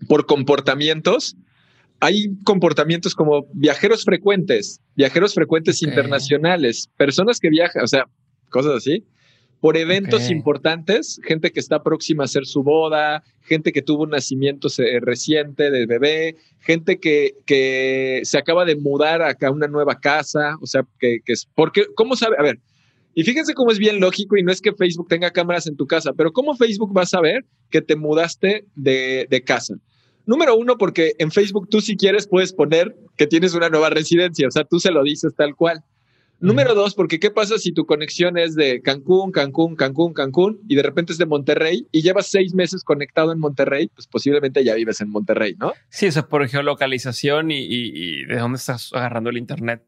[0.08, 1.36] por comportamientos.
[2.00, 8.06] Hay comportamientos como viajeros frecuentes, viajeros frecuentes internacionales, personas que viajan, o sea,
[8.48, 9.04] cosas así,
[9.60, 14.10] por eventos importantes, gente que está próxima a hacer su boda, gente que tuvo un
[14.10, 14.68] nacimiento
[15.02, 20.66] reciente de bebé, gente que, que se acaba de mudar a una nueva casa, o
[20.66, 22.36] sea, que, que es, porque, ¿cómo sabe?
[22.38, 22.60] A ver,
[23.14, 25.86] y fíjense cómo es bien lógico y no es que Facebook tenga cámaras en tu
[25.86, 29.74] casa, pero ¿cómo Facebook va a saber que te mudaste de, de casa?
[30.26, 34.48] Número uno, porque en Facebook tú si quieres puedes poner que tienes una nueva residencia,
[34.48, 35.84] o sea, tú se lo dices tal cual.
[36.40, 40.74] Número dos, porque ¿qué pasa si tu conexión es de Cancún, Cancún, Cancún, Cancún y
[40.74, 43.88] de repente es de Monterrey y llevas seis meses conectado en Monterrey?
[43.94, 45.72] Pues posiblemente ya vives en Monterrey, ¿no?
[45.88, 49.84] Sí, eso por geolocalización y, y, y de dónde estás agarrando el Internet,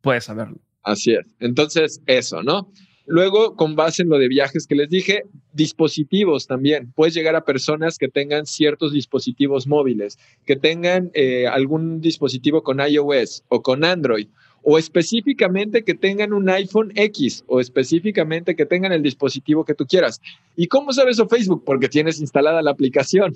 [0.00, 0.58] puedes saberlo.
[0.82, 1.26] Así es.
[1.40, 2.68] Entonces, eso, ¿no?
[3.06, 6.92] Luego, con base en lo de viajes que les dije, dispositivos también.
[6.94, 12.80] Puedes llegar a personas que tengan ciertos dispositivos móviles, que tengan eh, algún dispositivo con
[12.80, 14.28] iOS o con Android,
[14.62, 19.84] o específicamente que tengan un iPhone X, o específicamente que tengan el dispositivo que tú
[19.84, 20.20] quieras.
[20.56, 21.64] ¿Y cómo sabes eso Facebook?
[21.66, 23.34] Porque tienes instalada la aplicación.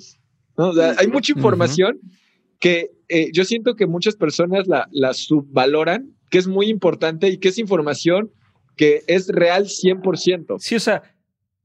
[0.96, 1.98] hay mucha información
[2.60, 7.38] que eh, yo siento que muchas personas la, la subvaloran que es muy importante y
[7.38, 8.30] que es información
[8.76, 10.58] que es real 100%.
[10.58, 11.02] Sí, o sea,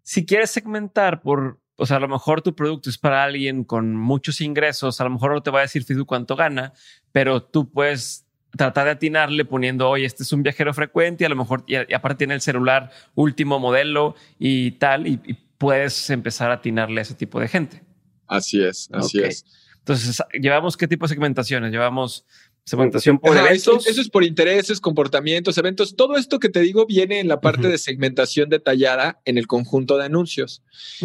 [0.02, 3.96] si quieres segmentar por, o sea, a lo mejor tu producto es para alguien con
[3.96, 6.74] muchos ingresos, a lo mejor no te va a decir Facebook cuánto gana,
[7.12, 11.30] pero tú puedes tratar de atinarle poniendo, oye, este es un viajero frecuente y a
[11.30, 15.18] lo mejor, y, aparte tiene el celular último modelo y tal, y,
[15.58, 17.84] puedes empezar a atinarle a ese tipo de gente.
[18.26, 19.46] Así es, así es.
[19.78, 21.72] Entonces, ¿llevamos qué tipo de segmentaciones?
[21.72, 22.26] Llevamos
[22.64, 23.88] Segmentación por eventos.
[23.88, 25.96] Eso, es por intereses, comportamientos, eventos.
[25.96, 29.98] Todo esto que te digo viene en la parte de segmentación detallada en el conjunto
[29.98, 30.62] de anuncios.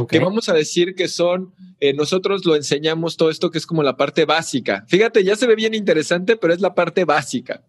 [0.09, 3.83] Que vamos a decir que son, eh, nosotros lo enseñamos todo esto que es como
[3.83, 4.85] la parte básica.
[4.89, 7.65] Fíjate, ya se ve bien interesante, pero es la parte básica.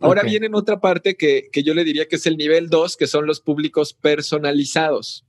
[0.00, 2.96] Ahora viene en otra parte que, que yo le diría que es el nivel 2,
[2.96, 5.24] que son los públicos personalizados.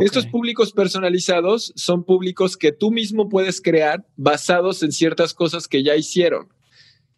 [0.00, 5.82] Estos públicos personalizados son públicos que tú mismo puedes crear basados en ciertas cosas que
[5.82, 6.48] ya hicieron.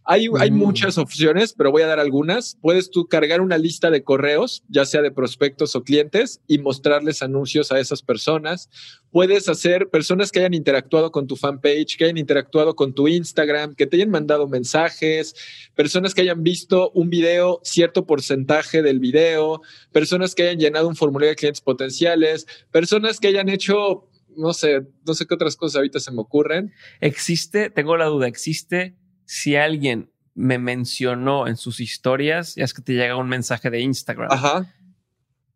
[0.04, 0.54] Hay, mm.
[0.54, 2.58] muchas opciones, pero voy a dar algunas.
[2.60, 7.22] Puedes tú cargar una lista de correos, ya sea de prospectos o clientes, y mostrarles
[7.22, 8.68] anuncios a esas personas.
[9.12, 13.74] Puedes hacer personas que hayan interactuado con tu fanpage, que hayan interactuado con tu Instagram,
[13.74, 15.34] que te hayan mandado mensajes,
[15.76, 19.60] personas que hayan visto un video, cierto porcentaje del video,
[19.92, 24.82] personas que hayan llenado un formulario de clientes potenciales, personas que hayan hecho, no sé,
[25.06, 26.72] no sé qué otras cosas ahorita se me ocurren.
[27.00, 32.82] Existe, tengo la duda, existe si alguien me mencionó en sus historias, ya es que
[32.82, 34.28] te llega un mensaje de Instagram.
[34.30, 34.72] Ajá.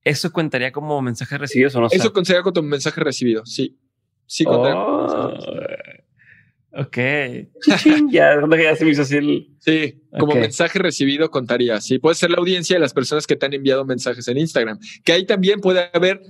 [0.05, 1.89] ¿Eso contaría como mensajes recibidos o no?
[1.91, 3.79] Eso contaría como mensaje recibido, sí.
[4.27, 5.35] Sí, contaría oh,
[6.79, 6.97] Ok.
[8.11, 11.81] ya, ya se me hizo así Sí, como mensaje recibido contaría.
[11.81, 14.79] Sí, puede ser la audiencia de las personas que te han enviado mensajes en Instagram.
[15.05, 16.21] Que ahí también puede haber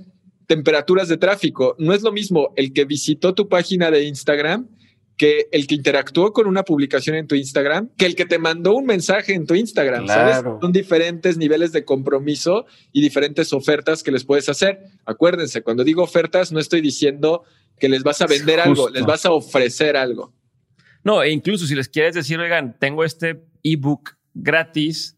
[0.47, 1.75] temperaturas de tráfico.
[1.79, 4.69] No es lo mismo el que visitó tu página de Instagram
[5.17, 8.75] que el que interactuó con una publicación en tu Instagram que el que te mandó
[8.75, 10.07] un mensaje en tu Instagram.
[10.07, 10.43] ¿Sabes?
[10.61, 14.79] Son diferentes niveles de compromiso y diferentes ofertas que les puedes hacer.
[15.05, 17.43] Acuérdense, cuando digo ofertas, no estoy diciendo
[17.79, 20.33] que les vas a vender algo, les vas a ofrecer algo.
[21.03, 25.17] No, e incluso si les quieres decir, oigan, tengo este ebook gratis,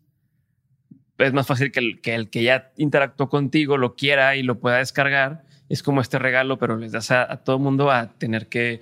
[1.18, 4.60] es más fácil que el, que el que ya interactuó contigo lo quiera y lo
[4.60, 5.44] pueda descargar.
[5.68, 8.82] Es como este regalo, pero les das a, a todo el mundo a tener que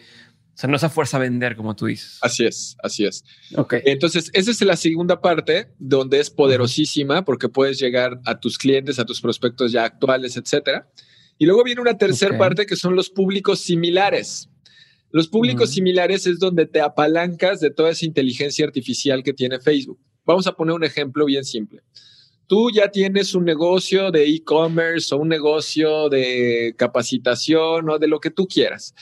[0.57, 2.17] o sea, no esa fuerza a vender, como tú dices.
[2.19, 3.23] Así es, así es.
[3.55, 3.75] Ok.
[3.85, 8.97] Entonces, esa es la segunda parte donde es poderosísima porque puedes llegar a tus clientes,
[8.97, 10.89] a tus prospectos ya actuales, etcétera.
[11.37, 14.49] Y luego viene una tercera parte que son los públicos similares.
[15.11, 19.99] Los públicos similares es donde te apalancas de toda esa inteligencia artificial que tiene Facebook.
[20.25, 21.83] Vamos a poner un ejemplo bien simple.
[22.47, 28.19] Tú ya tienes un negocio de e-commerce o un negocio de capacitación o de lo
[28.19, 28.95] que tú quieras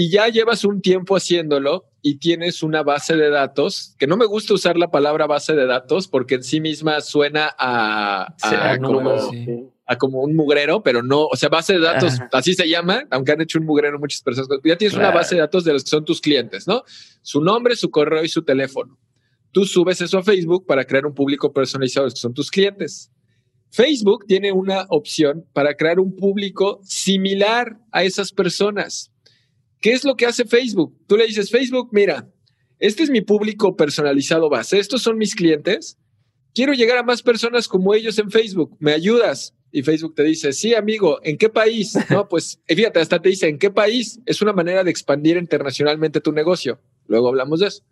[0.00, 4.26] y ya llevas un tiempo haciéndolo y tienes una base de datos, que no me
[4.26, 8.32] gusta usar la palabra base de datos porque en sí misma suena a,
[9.98, 13.40] como, un mugrero, pero no, o sea, base de datos, así se llama, aunque han
[13.40, 14.48] hecho un mugrero muchas personas.
[14.62, 16.84] Ya tienes una base de datos de los que son tus clientes, ¿no?
[17.20, 18.96] Su nombre, su correo y su teléfono.
[19.50, 23.10] Tú subes eso a Facebook para crear un público personalizado, que son tus clientes.
[23.70, 29.10] Facebook tiene una opción para crear un público similar a esas personas.
[29.80, 30.96] ¿Qué es lo que hace Facebook?
[31.06, 32.28] Tú le dices, Facebook, mira,
[32.78, 35.98] este es mi público personalizado base, estos son mis clientes,
[36.54, 39.54] quiero llegar a más personas como ellos en Facebook, ¿me ayudas?
[39.70, 41.96] Y Facebook te dice, sí, amigo, ¿en qué país?
[42.10, 44.20] No, pues fíjate, hasta te dice, ¿en qué país?
[44.26, 46.80] Es una manera de expandir internacionalmente tu negocio.
[47.06, 47.84] Luego hablamos de eso.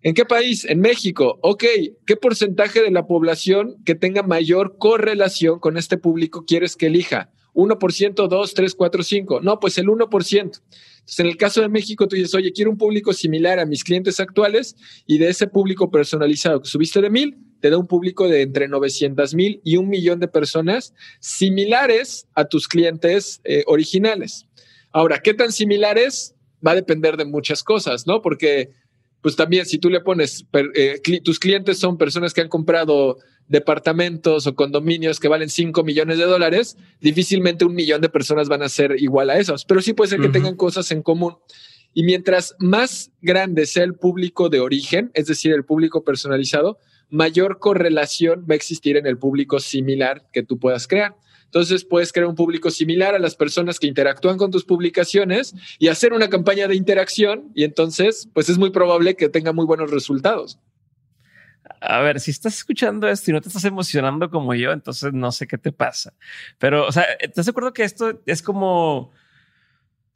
[0.00, 0.64] ¿En qué país?
[0.64, 1.38] En México.
[1.42, 1.64] Ok,
[2.06, 7.32] ¿qué porcentaje de la población que tenga mayor correlación con este público quieres que elija?
[7.54, 9.40] 1%, 2, 3, 4, 5.
[9.40, 10.60] No, pues el 1%.
[11.08, 13.82] Entonces, en el caso de México, tú dices, oye, quiero un público similar a mis
[13.82, 18.28] clientes actuales y de ese público personalizado que subiste de mil, te da un público
[18.28, 24.44] de entre 900 mil y un millón de personas similares a tus clientes eh, originales.
[24.92, 26.34] Ahora, ¿qué tan similares?
[26.64, 28.20] Va a depender de muchas cosas, ¿no?
[28.20, 28.72] Porque,
[29.20, 34.46] pues también, si tú le pones, eh, tus clientes son personas que han comprado departamentos
[34.46, 38.68] o condominios que valen 5 millones de dólares, difícilmente un millón de personas van a
[38.68, 41.36] ser igual a esos, pero sí puede ser que tengan cosas en común.
[41.94, 46.78] Y mientras más grande sea el público de origen, es decir, el público personalizado,
[47.10, 51.16] mayor correlación va a existir en el público similar que tú puedas crear.
[51.48, 55.88] Entonces puedes crear un público similar a las personas que interactúan con tus publicaciones y
[55.88, 59.90] hacer una campaña de interacción y entonces pues es muy probable que tenga muy buenos
[59.90, 60.58] resultados
[61.80, 65.32] a ver, si estás escuchando esto y no te estás emocionando como yo, entonces no
[65.32, 66.12] sé qué te pasa.
[66.58, 69.12] Pero, o sea, ¿estás de acuerdo que esto es como,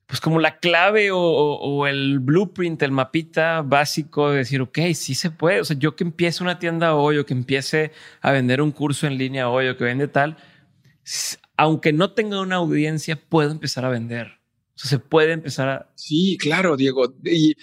[0.07, 5.31] pues como la clave o, el blueprint, el mapita básico de decir, ok, sí se
[5.31, 5.61] puede.
[5.61, 9.07] O sea, yo que empiece una tienda hoy o que empiece a vender un curso
[9.07, 10.37] en línea hoy o que vende tal,
[11.57, 14.29] aunque no tenga una audiencia, puedo empezar a vender.
[14.75, 15.93] O sea, se puede empezar a...
[15.95, 17.15] Sí, claro, Diego.
[17.25, 17.55] Y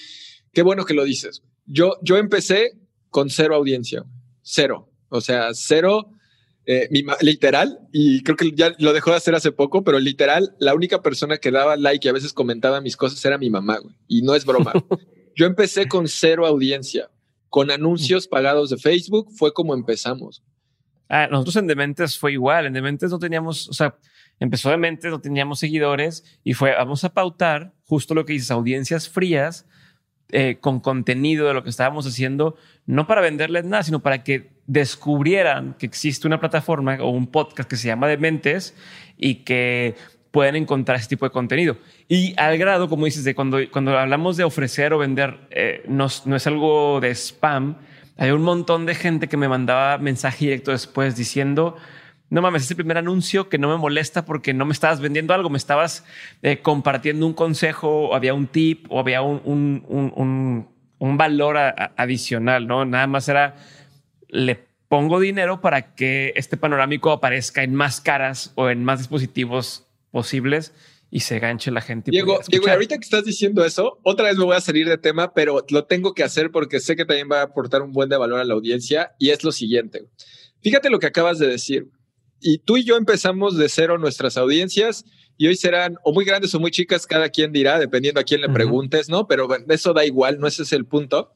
[0.54, 1.44] qué bueno que lo dices.
[1.66, 2.74] Yo, yo empecé
[3.10, 4.06] con cero audiencia,
[4.42, 4.92] cero.
[5.10, 6.12] O sea, cero
[6.72, 6.88] eh,
[7.22, 11.02] literal, y creo que ya lo dejó de hacer hace poco, pero literal, la única
[11.02, 13.96] persona que daba like y a veces comentaba mis cosas era mi mamá, güey.
[14.08, 14.74] Y no es broma.
[15.36, 17.10] Yo empecé con cero audiencia,
[17.50, 20.44] con anuncios pagados de Facebook, fue como empezamos.
[21.10, 22.68] Ah, nosotros en Dementes fue igual.
[22.68, 23.96] En Dementes no teníamos, o sea,
[24.40, 29.10] empezó Dementes, no teníamos seguidores y fue, vamos a pautar justo lo que dices, audiencias
[29.10, 29.66] frías
[30.32, 32.56] eh, con contenido de lo que estábamos haciendo,
[32.86, 37.68] no para venderles nada, sino para que descubrieran que existe una plataforma o un podcast
[37.68, 38.76] que se llama Dementes
[39.18, 39.96] y que
[40.30, 41.78] pueden encontrar ese tipo de contenido.
[42.08, 46.08] Y al grado, como dices, de cuando, cuando hablamos de ofrecer o vender, eh, no,
[46.26, 47.78] no es algo de spam.
[48.20, 51.78] Hay un montón de gente que me mandaba mensaje directo después diciendo,
[52.30, 55.34] no mames, es el primer anuncio que no me molesta porque no me estabas vendiendo
[55.34, 56.06] algo, me estabas
[56.42, 60.68] eh, compartiendo un consejo, o había un tip o había un, un,
[61.00, 61.56] un, valor
[61.96, 62.84] adicional, ¿no?
[62.84, 63.56] Nada más era,
[64.28, 69.88] le pongo dinero para que este panorámico aparezca en más caras o en más dispositivos
[70.12, 70.74] posibles
[71.12, 72.12] y se ganche la gente.
[72.12, 75.34] Diego, Diego, ahorita que estás diciendo eso, otra vez me voy a salir de tema,
[75.34, 78.18] pero lo tengo que hacer porque sé que también va a aportar un buen de
[78.18, 80.06] valor a la audiencia y es lo siguiente.
[80.62, 81.88] Fíjate lo que acabas de decir
[82.42, 85.06] y tú y yo empezamos de cero nuestras audiencias
[85.38, 88.42] y hoy serán o muy grandes o muy chicas, cada quien dirá, dependiendo a quién
[88.42, 89.28] le preguntes, ¿no?
[89.28, 91.34] Pero eso da igual, no ese es el punto.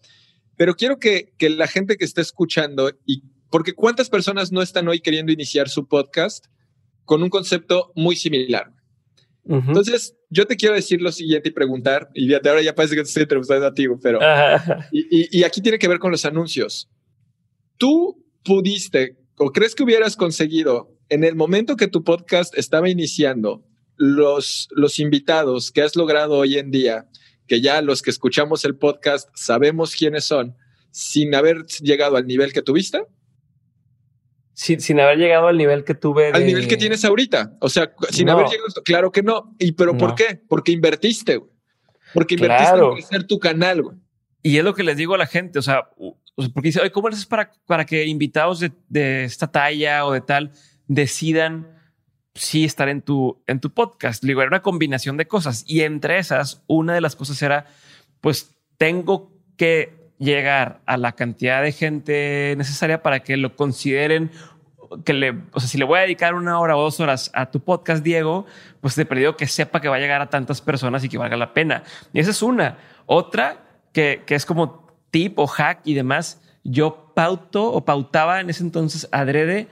[0.58, 4.88] Pero quiero que, que la gente que esté escuchando, y porque cuántas personas no están
[4.88, 6.48] hoy queriendo iniciar su podcast
[7.06, 8.72] con un concepto muy similar.
[9.46, 13.02] Entonces, yo te quiero decir lo siguiente y preguntar, y fíjate, ahora ya parece que
[13.02, 14.20] te estoy entrevistando a ti, pero...
[14.92, 16.90] y, y aquí tiene que ver con los anuncios.
[17.78, 23.64] Tú pudiste o crees que hubieras conseguido en el momento que tu podcast estaba iniciando,
[23.98, 27.08] los, los invitados que has logrado hoy en día,
[27.48, 30.56] que ya los que escuchamos el podcast sabemos quiénes son,
[30.92, 33.04] sin haber llegado al nivel que tuviste?
[34.54, 36.32] Sin, sin haber llegado al nivel que tuve.
[36.32, 37.58] Al nivel que tienes ahorita.
[37.60, 38.68] O sea, sin haber llegado.
[38.86, 39.56] Claro que no.
[39.60, 40.42] ¿Y pero por qué?
[40.48, 41.42] Porque invertiste,
[42.14, 43.98] Porque invertiste en crecer tu canal, güey.
[44.44, 45.58] Y es lo que les digo a la gente.
[45.58, 45.90] O sea,
[46.36, 50.52] porque dice, ¿cómo haces para, para que invitados de, de, esta talla o de tal
[50.88, 51.80] decidan
[52.36, 54.24] sí estar en tu, en tu podcast?
[54.24, 57.66] Digo, era una combinación de cosas y entre esas, una de las cosas era,
[58.20, 64.32] pues tengo que llegar a la cantidad de gente necesaria para que lo consideren
[65.06, 67.50] que le, o sea, si le voy a dedicar una hora o dos horas a
[67.50, 68.46] tu podcast, Diego,
[68.80, 71.36] pues te perdido que sepa que va a llegar a tantas personas y que valga
[71.36, 71.84] la pena.
[72.14, 72.78] Y esa es una.
[73.08, 78.50] Otra que, que es como tip o hack y demás, yo pauto o pautaba en
[78.50, 79.68] ese entonces adrede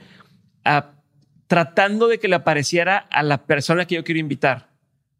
[1.46, 4.70] tratando de que le apareciera a la persona que yo quiero invitar.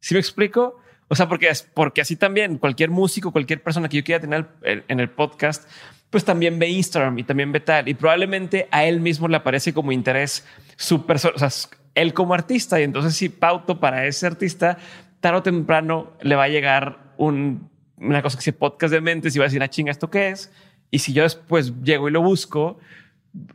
[0.00, 0.81] ¿Sí me explico?
[1.12, 4.98] O sea, porque, porque así también cualquier músico, cualquier persona que yo quiera tener en
[4.98, 5.68] el podcast,
[6.08, 7.86] pues también ve Instagram y también ve tal.
[7.86, 10.46] Y probablemente a él mismo le aparece como interés
[10.76, 11.50] su persona, o sea,
[11.94, 12.80] él como artista.
[12.80, 14.78] Y entonces si pauto para ese artista,
[15.20, 19.36] tarde o temprano le va a llegar un una cosa que se podcast de mentes
[19.36, 20.50] y va a decir, ah, chinga, ¿esto qué es?
[20.90, 22.78] Y si yo después llego y lo busco,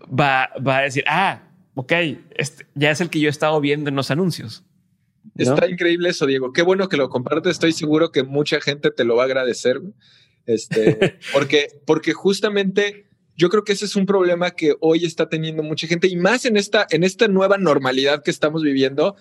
[0.07, 1.39] va, va a decir, ah,
[1.73, 1.91] ok,
[2.35, 4.63] este ya es el que yo he estado viendo en los anuncios.
[5.35, 6.53] Está increíble eso, Diego.
[6.53, 7.53] Qué bueno que lo compartes.
[7.53, 9.81] Estoy seguro que mucha gente te lo va a agradecer.
[10.45, 15.61] Este, porque, porque justamente yo creo que ese es un problema que hoy está teniendo
[15.63, 19.15] mucha gente y más en esta, en esta nueva normalidad que estamos viviendo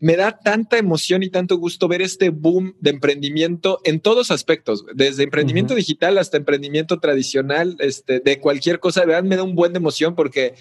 [0.00, 4.86] me da tanta emoción y tanto gusto ver este boom de emprendimiento en todos aspectos,
[4.94, 9.00] desde emprendimiento digital hasta emprendimiento tradicional, este, de cualquier cosa.
[9.00, 10.54] De verdad, me da un buen de emoción porque,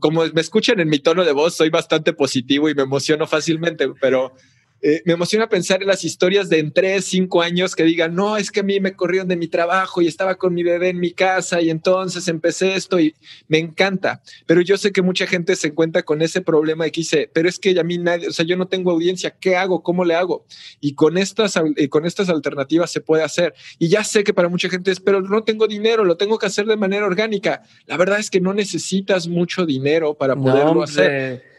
[0.00, 3.88] como me escuchan en mi tono de voz, soy bastante positivo y me emociono fácilmente,
[4.00, 4.34] pero
[4.82, 8.36] eh, me emociona pensar en las historias de en tres, cinco años que digan, no,
[8.36, 10.98] es que a mí me corrieron de mi trabajo y estaba con mi bebé en
[10.98, 13.14] mi casa y entonces empecé esto y
[13.48, 14.22] me encanta.
[14.46, 17.48] Pero yo sé que mucha gente se encuentra con ese problema y que dice, pero
[17.48, 19.82] es que a mí nadie, o sea, yo no tengo audiencia, ¿qué hago?
[19.82, 20.46] ¿Cómo le hago?
[20.80, 23.54] Y con estas, eh, con estas alternativas se puede hacer.
[23.78, 26.46] Y ya sé que para mucha gente es, pero no tengo dinero, lo tengo que
[26.46, 27.62] hacer de manera orgánica.
[27.86, 31.50] La verdad es que no necesitas mucho dinero para poderlo hacer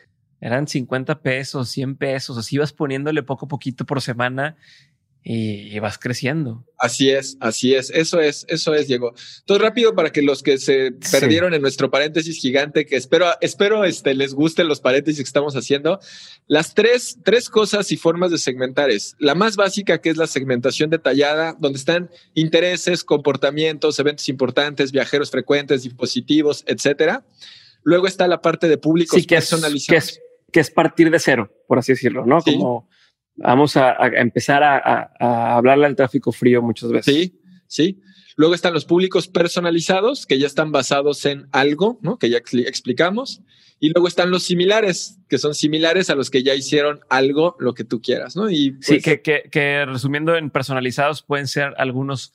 [0.42, 4.58] eran 50 pesos, 100 pesos, así ibas poniéndole poco a poquito por semana
[5.24, 6.66] y, vas creciendo.
[6.80, 9.14] Así es, así es, eso es, eso es, Diego.
[9.46, 13.86] Todo rápido para que los que se perdieron en nuestro paréntesis gigante, que espero, espero
[13.86, 16.00] este, les gusten los paréntesis que estamos haciendo.
[16.48, 20.28] Las tres, tres cosas y formas de segmentar es la más básica, que es la
[20.28, 27.24] segmentación detallada, donde están intereses, comportamientos, eventos importantes, viajeros frecuentes, dispositivos, etcétera.
[27.84, 29.88] Luego está la parte de públicos sí, que personalizados.
[29.88, 30.22] que, es,
[30.74, 32.42] partir de cero, por así decirlo, ¿no?
[32.42, 32.90] Como
[33.36, 37.14] vamos a, empezar a, hablarle al tráfico frío muchas veces.
[37.14, 38.02] Sí, sí.
[38.38, 42.18] Luego están los públicos personalizados, que ya están basados en algo, ¿no?
[42.18, 43.42] Que ya explicamos.
[43.80, 47.74] Y luego están los similares, que son similares a los que ya hicieron algo, lo
[47.74, 48.50] que tú quieras, ¿no?
[48.50, 52.34] Y sí, pues que, que resumiendo en personalizados pueden ser algunos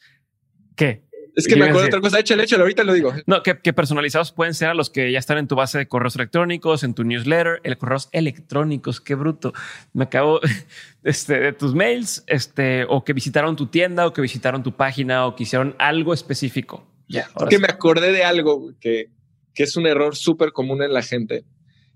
[0.76, 1.05] ¿qué?
[1.36, 2.18] Es que me acuerdo de otra cosa.
[2.18, 3.12] Échale, échale, ahorita lo digo.
[3.26, 6.16] No, que, personalizados pueden ser a los que ya están en tu base de correos
[6.16, 9.02] electrónicos, en tu newsletter, el correos electrónicos.
[9.02, 9.52] Qué bruto.
[9.92, 10.40] Me acabo
[11.04, 15.26] este, de tus mails, este, o que visitaron tu tienda, o que visitaron tu página,
[15.26, 16.90] o que hicieron algo específico.
[17.06, 17.28] Ya.
[17.48, 19.10] que me acordé de algo que,
[19.54, 21.44] que es un error súper común en la gente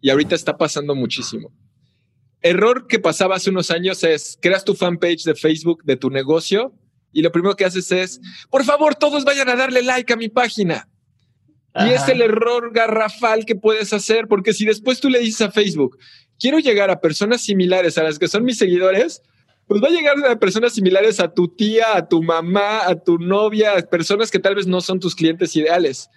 [0.01, 1.53] y ahorita está pasando muchísimo.
[2.43, 6.75] Error que pasaba hace unos años es creas tu fanpage de Facebook de tu negocio
[7.13, 10.29] y lo primero que haces es, por favor, todos vayan a darle like a mi
[10.29, 10.89] página.
[11.75, 15.53] Y es el error garrafal que puedes hacer, porque si después tú le dices a
[15.53, 15.99] Facebook,
[16.39, 19.23] quiero llegar a personas similares a las que son mis seguidores,
[19.67, 23.19] pues va a llegar a personas similares a tu tía, a tu mamá, a tu
[23.19, 26.11] novia, a personas que tal vez no son tus clientes ideales.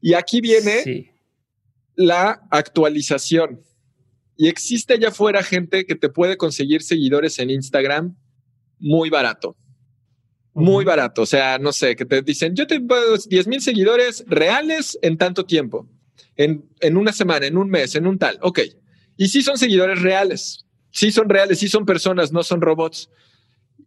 [0.00, 1.12] Y aquí viene
[1.94, 3.62] la actualización.
[4.36, 8.16] Y existe allá afuera gente que te puede conseguir seguidores en Instagram
[8.78, 9.56] muy barato
[10.56, 11.22] muy barato.
[11.22, 15.18] O sea, no sé, que te dicen, yo te pago 10 mil seguidores reales en
[15.18, 15.86] tanto tiempo,
[16.36, 18.38] en, en, una semana, en un mes, en un tal.
[18.42, 18.60] Ok.
[19.16, 23.10] Y sí son seguidores reales, sí son reales, sí son personas, no son robots.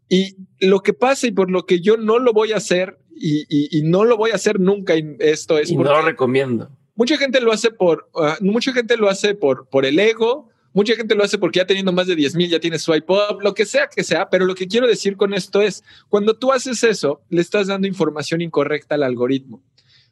[0.08, 3.46] Y lo que pasa y por lo que yo no lo voy a hacer y,
[3.50, 5.70] y, no lo voy a hacer nunca, y esto es...
[5.70, 6.70] Y no lo recomiendo.
[6.96, 10.96] Mucha gente lo hace por, ah, mucha gente lo hace por, por el ego, Mucha
[10.96, 13.54] gente lo hace porque ya teniendo más de 10 mil ya tienes swipe up, lo
[13.54, 16.84] que sea que sea, pero lo que quiero decir con esto es, cuando tú haces
[16.84, 19.64] eso, le estás dando información incorrecta al algoritmo,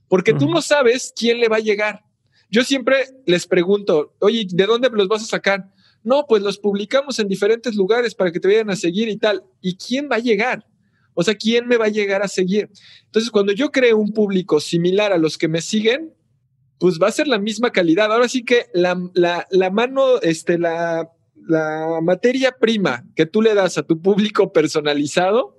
[0.08, 2.04] porque tú no sabes quién le va a llegar.
[2.50, 5.68] Yo siempre les pregunto, oye, ¿de dónde los vas a sacar?
[6.04, 9.44] No, pues los publicamos en diferentes lugares para que te vayan a seguir y tal.
[9.62, 10.66] ¿Y quién va a llegar?
[11.14, 12.70] O sea, ¿quién me va a llegar a seguir?
[13.06, 16.14] Entonces, cuando yo creo un público similar a los que me siguen,
[16.80, 18.12] pues va a ser la misma calidad.
[18.12, 21.10] Ahora sí que la, la, la mano, este, la,
[21.48, 25.58] la materia prima que tú le das a tu público personalizado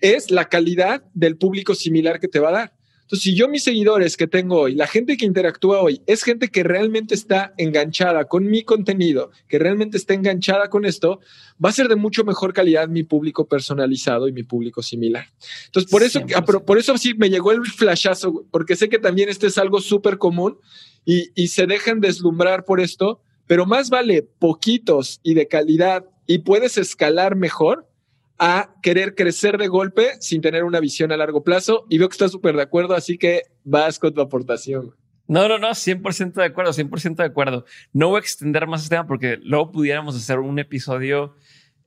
[0.00, 2.75] es la calidad del público similar que te va a dar.
[3.06, 6.48] Entonces, si yo mis seguidores que tengo hoy, la gente que interactúa hoy, es gente
[6.48, 11.20] que realmente está enganchada con mi contenido, que realmente está enganchada con esto,
[11.64, 15.28] va a ser de mucho mejor calidad mi público personalizado y mi público similar.
[15.66, 16.20] Entonces, por eso,
[16.66, 20.18] por eso sí me llegó el flashazo, porque sé que también este es algo súper
[20.18, 20.58] común
[21.04, 26.76] y se dejan deslumbrar por esto, pero más vale poquitos y de calidad y puedes
[26.76, 27.88] escalar mejor
[28.38, 31.86] a querer crecer de golpe sin tener una visión a largo plazo.
[31.88, 34.94] Y veo que estás súper de acuerdo, así que vas con tu aportación.
[35.28, 37.64] No, no, no, 100% de acuerdo, 100% de acuerdo.
[37.92, 41.34] No voy a extender más este tema porque luego pudiéramos hacer un episodio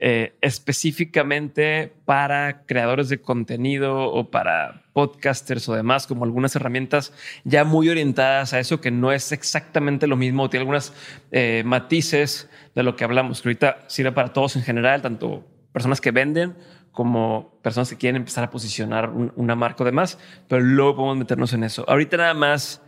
[0.02, 7.64] eh, específicamente para creadores de contenido o para podcasters o demás, como algunas herramientas ya
[7.64, 10.94] muy orientadas a eso, que no es exactamente lo mismo, tiene algunas
[11.32, 16.02] eh, matices de lo que hablamos, que ahorita sirve para todos en general, tanto personas
[16.02, 16.56] que venden
[16.92, 20.18] como personas que quieren empezar a posicionar una marca o demás,
[20.48, 21.86] pero luego podemos meternos en eso.
[21.88, 22.82] Ahorita nada más,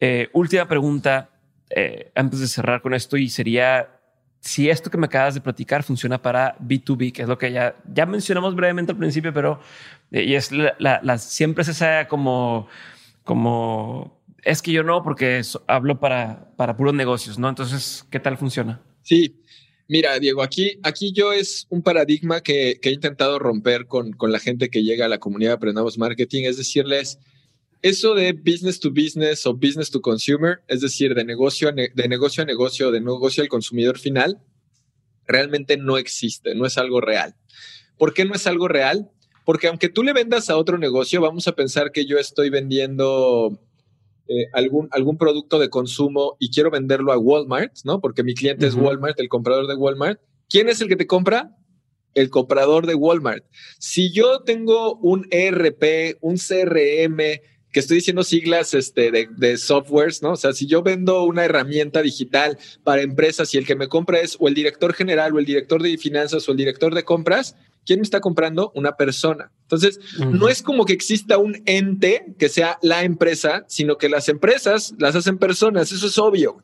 [0.00, 1.30] eh, última pregunta
[1.70, 3.90] eh, antes de cerrar con esto y sería
[4.40, 7.74] si esto que me acabas de platicar funciona para B2B, que es lo que ya,
[7.92, 9.60] ya mencionamos brevemente al principio, pero
[10.12, 12.68] eh, y es la, siempre es esa como,
[13.24, 17.48] como es que yo no, porque hablo para, para puros negocios, ¿no?
[17.48, 18.80] Entonces, ¿qué tal funciona?
[19.02, 19.42] Sí,
[19.88, 24.40] Mira, Diego, aquí, aquí yo es un paradigma que, he intentado romper con, con, la
[24.40, 27.20] gente que llega a la comunidad de Aprendamos Marketing, es decirles,
[27.82, 32.08] eso de business to business o business to consumer, es decir, de negocio a, de
[32.08, 34.40] negocio a negocio, de negocio al consumidor final,
[35.26, 37.36] realmente no existe, no es algo real.
[37.96, 39.10] ¿Por qué no es algo real?
[39.44, 43.60] Porque aunque tú le vendas a otro negocio, vamos a pensar que yo estoy vendiendo
[44.28, 48.00] eh, algún, algún producto de consumo y quiero venderlo a Walmart, ¿no?
[48.00, 50.20] Porque mi cliente es Walmart, el comprador de Walmart.
[50.48, 51.56] ¿Quién es el que te compra?
[52.14, 53.44] El comprador de Walmart.
[53.78, 57.18] Si yo tengo un ERP, un CRM,
[57.72, 60.32] que estoy diciendo siglas este, de, de, softwares, ¿no?
[60.32, 64.18] O sea, si yo vendo una herramienta digital para empresas y el que me compra
[64.20, 67.54] es o el director general o el director de finanzas o el director de compras,
[67.86, 68.72] ¿Quién me está comprando?
[68.74, 69.52] Una persona.
[69.62, 74.28] Entonces, no es como que exista un ente que sea la empresa, sino que las
[74.28, 75.92] empresas las hacen personas.
[75.92, 76.58] Eso es obvio.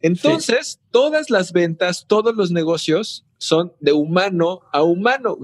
[0.00, 5.38] Entonces, todas las ventas, todos los negocios son de humano a humano.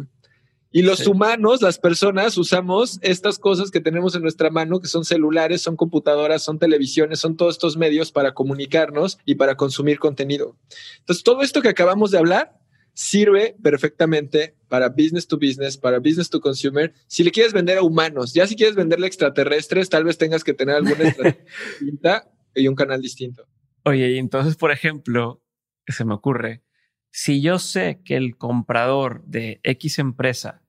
[0.71, 5.05] Y los humanos, las personas, usamos estas cosas que tenemos en nuestra mano, que son
[5.05, 10.57] celulares, son computadoras, son televisiones, son todos estos medios para comunicarnos y para consumir contenido.
[11.01, 12.59] Entonces, todo esto que acabamos de hablar
[12.99, 16.93] sirve perfectamente para business to business, para business to consumer.
[17.07, 20.43] Si le quieres vender a humanos, ya si quieres venderle a extraterrestres, tal vez tengas
[20.43, 23.47] que tener alguna estrategia y un canal distinto.
[23.85, 25.41] Oye, y entonces, por ejemplo,
[25.87, 26.65] se me ocurre,
[27.13, 30.65] si yo sé que el comprador de X empresa,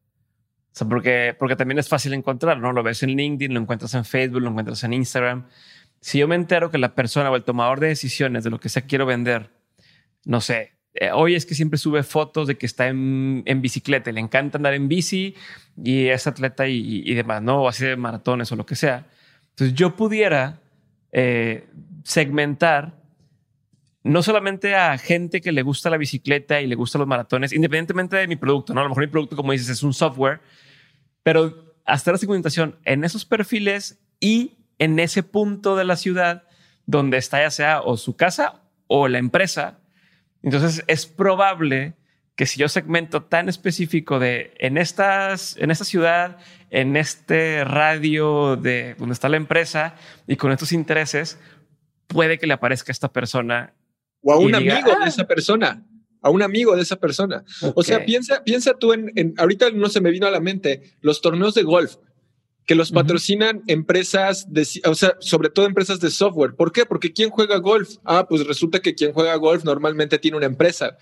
[0.72, 2.74] o sea, porque, porque también es fácil encontrar, ¿no?
[2.74, 5.48] Lo ves en LinkedIn, lo encuentras en Facebook, lo encuentras en Instagram.
[6.00, 8.70] Si yo me entero que la persona o el tomador de decisiones de lo que
[8.70, 9.50] sea quiero vender,
[10.26, 14.20] no sé, eh, hoy es que siempre sube fotos de que está en, bicicleta, le
[14.20, 15.34] encanta andar en bici
[15.82, 17.64] y es atleta y, demás, ¿no?
[17.64, 19.08] O hace maratones o lo que sea.
[19.52, 20.60] Entonces yo pudiera
[21.14, 21.70] eh,
[22.04, 23.00] segmentar
[24.04, 28.18] no solamente a gente que le gusta la bicicleta y le gustan los maratones, independientemente
[28.18, 28.82] de mi producto, ¿no?
[28.82, 30.42] A lo mejor mi producto, como dices, es un software,
[31.24, 36.44] pero hasta la segmentación en esos perfiles y en ese punto de la ciudad
[36.86, 39.79] donde está ya sea o su casa o la empresa.
[40.44, 41.96] Entonces es probable
[42.36, 46.38] que si yo segmento tan específico de en estas, en esta ciudad,
[46.70, 51.38] en este radio de donde está la empresa y con estos intereses,
[52.08, 53.74] puede que le aparezca esta persona
[54.22, 55.08] o a un amigo de ah".
[55.08, 55.86] esa persona,
[56.22, 57.44] a un amigo de esa persona.
[57.76, 61.22] O sea, piensa, piensa tú en, ahorita no se me vino a la mente, los
[61.22, 61.98] torneos de golf
[62.70, 66.54] que los patrocinan empresas de, o sea, sobre todo empresas de software.
[66.54, 66.86] ¿Por qué?
[66.86, 67.96] Porque ¿quién juega golf?
[68.06, 70.96] Ah, pues resulta que quien juega golf normalmente tiene una empresa.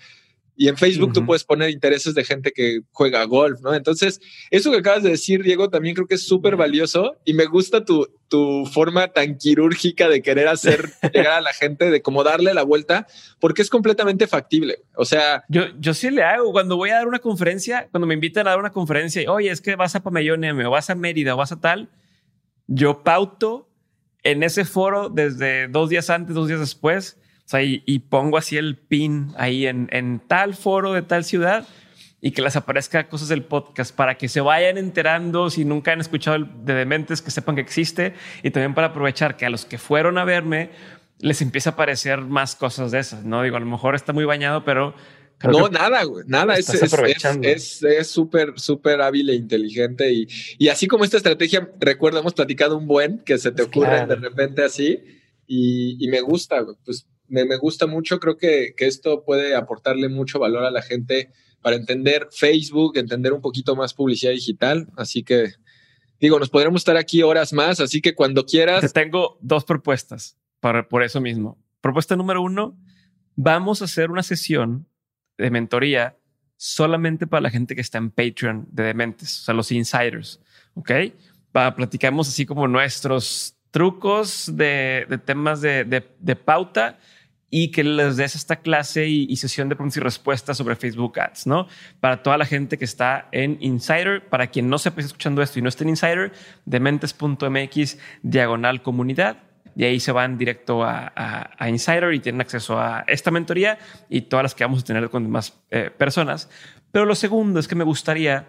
[0.60, 3.74] Y en Facebook tú puedes poner intereses de gente que juega golf, ¿no?
[3.74, 7.44] Entonces, eso que acabas de decir, Diego, también creo que es súper valioso y me
[7.44, 12.24] gusta tu, tu forma tan quirúrgica de querer hacer llegar a la gente, de cómo
[12.24, 13.06] darle la vuelta,
[13.38, 14.80] porque es completamente factible.
[14.96, 18.14] O sea, yo, yo sí le hago cuando voy a dar una conferencia, cuando me
[18.14, 20.90] invitan a dar una conferencia, y, oye, es que vas a Pamellón M o vas
[20.90, 21.88] a Mérida o vas a tal,
[22.66, 23.70] yo pauto
[24.24, 27.16] en ese foro desde dos días antes, dos días después
[27.48, 31.66] sea, y, pongo así el pin ahí en, en, tal foro de tal ciudad
[32.20, 36.00] y que les aparezca cosas del podcast para que se vayan enterando si nunca han
[36.00, 39.78] escuchado de Dementes, que sepan que existe y también para aprovechar que a los que
[39.78, 40.70] fueron a verme
[41.20, 43.24] les empieza a aparecer más cosas de esas.
[43.24, 44.94] No digo, a lo mejor está muy bañado, pero
[45.44, 46.54] no, nada, güey, nada.
[46.56, 50.12] Es súper, es, súper hábil e inteligente.
[50.12, 50.28] Y,
[50.58, 54.06] y, así como esta estrategia, recuerda, hemos platicado un buen que se te pues ocurre
[54.06, 55.00] de repente así.
[55.46, 60.64] Y, y me gusta, pues me, gusta mucho, creo que, esto puede aportarle mucho valor
[60.64, 64.88] a la gente para entender Facebook, entender un poquito más publicidad digital.
[64.96, 65.52] Así que,
[66.20, 68.80] digo, nos podremos estar aquí horas más, así que cuando quieras.
[68.80, 71.58] Te tengo dos propuestas para, por eso mismo.
[71.80, 72.78] Propuesta número uno,
[73.36, 74.88] vamos a hacer una sesión
[75.36, 76.16] de mentoría
[76.56, 80.40] solamente para la gente que está en Patreon de Dementes, o sea, los insiders,
[80.74, 80.90] ¿ok?
[81.52, 86.98] Para platicamos así como nuestros trucos de, temas de, de pauta
[87.50, 91.46] y que les des esta clase y, sesión de preguntas y respuestas sobre Facebook Ads,
[91.46, 91.66] ¿no?
[92.00, 95.58] Para toda la gente que está en Insider, para quien no se esté escuchando esto
[95.58, 96.32] y no esté en Insider,
[96.66, 99.38] dementes.mx diagonal comunidad.
[99.76, 103.78] Y ahí se van directo a, Insider y tienen acceso a esta mentoría
[104.10, 106.50] y todas las que vamos a tener con demás eh, personas.
[106.90, 108.48] Pero lo segundo es que me gustaría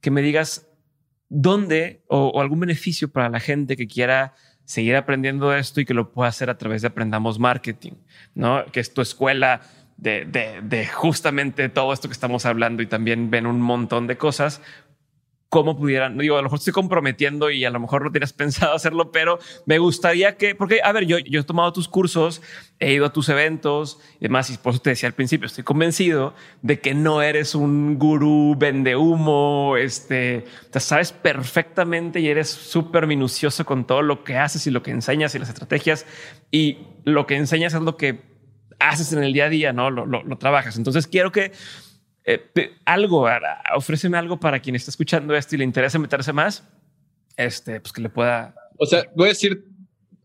[0.00, 0.66] que me digas
[1.28, 4.34] dónde o algún beneficio para la gente que quiera
[4.64, 7.92] seguir aprendiendo esto y que lo pueda hacer a través de Aprendamos Marketing,
[8.34, 8.64] ¿no?
[8.72, 9.60] Que es tu escuela
[9.96, 14.60] de, de, justamente todo esto que estamos hablando y también ven un montón de cosas,
[15.54, 18.72] cómo pudieran, digo, a lo mejor estoy comprometiendo y a lo mejor no tienes pensado
[18.74, 22.42] hacerlo, pero me gustaría que, porque, a ver, yo, yo he tomado tus cursos,
[22.80, 25.62] he ido a tus eventos y demás, y por eso te decía al principio, estoy
[25.62, 32.50] convencido de que no eres un gurú vende humo, este, te sabes perfectamente y eres
[32.50, 36.04] súper minucioso con todo lo que haces y lo que enseñas y las estrategias
[36.50, 38.22] y lo que enseñas es lo que
[38.80, 39.88] haces en el día a día, ¿no?
[39.90, 40.76] Lo, trabajas.
[40.78, 41.52] Entonces quiero que
[42.24, 43.28] eh, algo,
[43.74, 46.64] ofréceme algo para quien está escuchando esto y le interesa meterse más,
[47.36, 48.54] este, pues que le pueda.
[48.78, 49.64] O sea, voy a decir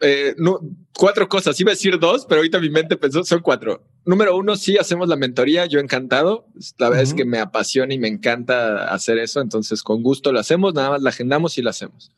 [0.02, 0.60] eh, no,
[0.94, 1.60] cuatro cosas.
[1.60, 3.84] Iba a decir dos, pero ahorita mi mente pensó son cuatro.
[4.06, 6.48] número uno, sí hacemos la mentoría, yo encantado.
[6.78, 10.40] La verdad es que me apasiona y me encanta hacer eso, entonces con gusto lo
[10.40, 12.12] hacemos, nada más la agendamos y la hacemos.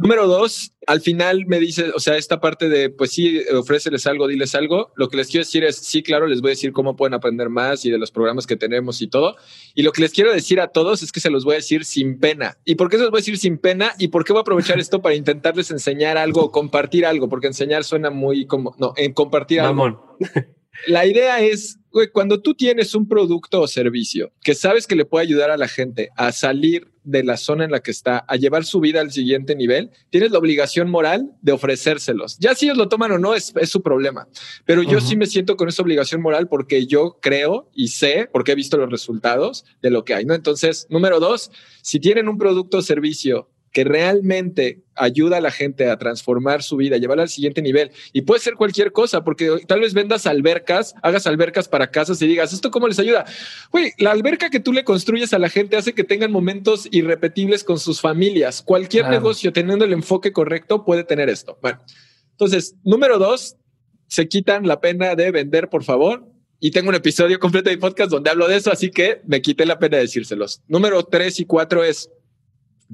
[0.00, 4.26] Número dos, al final me dice, o sea, esta parte de, pues sí, ofréceles algo,
[4.26, 4.92] diles algo.
[4.96, 7.48] Lo que les quiero decir es, sí, claro, les voy a decir cómo pueden aprender
[7.48, 9.36] más y de los programas que tenemos y todo.
[9.74, 11.84] Y lo que les quiero decir a todos es que se los voy a decir
[11.84, 12.58] sin pena.
[12.64, 13.94] ¿Y por qué se los voy a decir sin pena?
[13.98, 17.28] ¿Y por qué voy a aprovechar esto para intentarles enseñar algo, compartir algo?
[17.28, 20.16] Porque enseñar suena muy como, no, en compartir algo.
[20.86, 21.78] La idea es,
[22.12, 25.68] cuando tú tienes un producto o servicio que sabes que le puede ayudar a la
[25.68, 29.10] gente a salir de la zona en la que está, a llevar su vida al
[29.10, 32.38] siguiente nivel, tienes la obligación moral de ofrecérselos.
[32.38, 34.28] Ya si ellos lo toman o no, es, su problema.
[34.64, 38.52] Pero yo sí me siento con esa obligación moral porque yo creo y sé, porque
[38.52, 40.34] he visto los resultados de lo que hay, ¿no?
[40.34, 41.50] Entonces, número dos,
[41.82, 46.76] si tienen un producto o servicio que realmente ayuda a la gente a transformar su
[46.76, 47.90] vida, llevarla al siguiente nivel.
[48.12, 52.26] Y puede ser cualquier cosa, porque tal vez vendas albercas, hagas albercas para casas y
[52.26, 53.24] digas, ¿esto cómo les ayuda?
[53.70, 57.62] Güey, la alberca que tú le construyes a la gente hace que tengan momentos irrepetibles
[57.64, 58.62] con sus familias.
[58.62, 61.58] Cualquier negocio teniendo el enfoque correcto puede tener esto.
[61.62, 61.80] Bueno,
[62.32, 63.56] entonces, número dos,
[64.08, 66.26] se quitan la pena de vender, por favor.
[66.58, 69.64] Y tengo un episodio completo de podcast donde hablo de eso, así que me quité
[69.64, 70.60] la pena de decírselos.
[70.68, 72.10] Número tres y cuatro es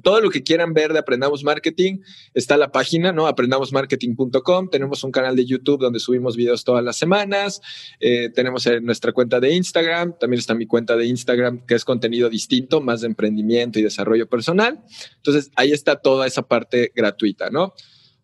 [0.02, 2.00] todo lo que quieran ver de Aprendamos Marketing
[2.34, 3.26] está la página, ¿no?
[3.26, 4.68] Aprendamosmarketing.com.
[4.70, 7.60] Tenemos un canal de YouTube donde subimos videos todas las semanas.
[8.00, 10.14] Eh, tenemos nuestra cuenta de Instagram.
[10.18, 14.28] También está mi cuenta de Instagram, que es contenido distinto, más de emprendimiento y desarrollo
[14.28, 14.82] personal.
[15.16, 17.74] Entonces, ahí está toda esa parte gratuita, ¿no?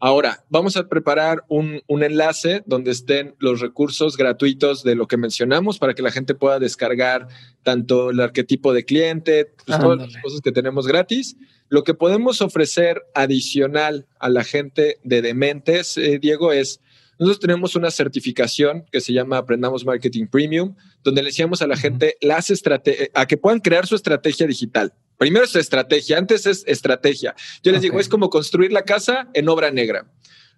[0.04, 5.78] Ahora, vamos a preparar un, enlace donde estén los recursos gratuitos de lo que mencionamos
[5.78, 7.28] para que la gente pueda descargar
[7.62, 11.36] tanto el arquetipo de cliente, pues, todas las cosas que tenemos gratis.
[11.72, 16.82] Lo que podemos ofrecer adicional a la gente de Dementes, eh, Diego, es
[17.18, 21.78] nosotros tenemos una certificación que se llama Aprendamos Marketing Premium, donde le decíamos a la
[21.78, 22.52] gente las
[23.14, 24.92] a que puedan crear su estrategia digital.
[25.16, 27.34] Primero es estrategia, antes es estrategia.
[27.62, 30.04] Yo les digo, es como construir la casa en obra negra.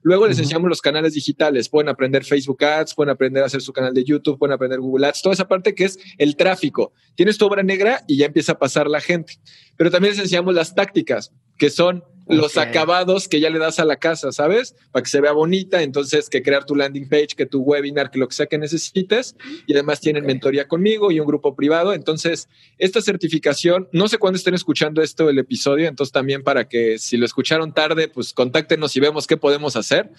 [0.05, 1.71] Luego les enseñamos los canales digitales.
[1.71, 5.07] Pueden aprender Facebook Ads, pueden aprender a hacer su canal de YouTube, pueden aprender Google
[5.07, 6.93] Ads, toda esa parte que es el tráfico.
[7.15, 9.39] Tienes tu obra negra y ya empieza a pasar la gente.
[9.79, 13.85] Pero también les enseñamos las tácticas, que son los acabados que ya le das a
[13.85, 14.75] la casa, ¿sabes?
[14.93, 18.19] Para que se vea bonita, entonces que crear tu landing page, que tu webinar, que
[18.19, 19.37] lo que sea que necesites.
[19.67, 21.93] Y además tienen mentoría conmigo y un grupo privado.
[21.93, 22.49] Entonces,
[22.79, 27.17] esta certificación, no sé cuándo estén escuchando esto el episodio, entonces también para que si
[27.17, 30.11] lo escucharon tarde, pues contáctenos y vemos qué podemos hacer.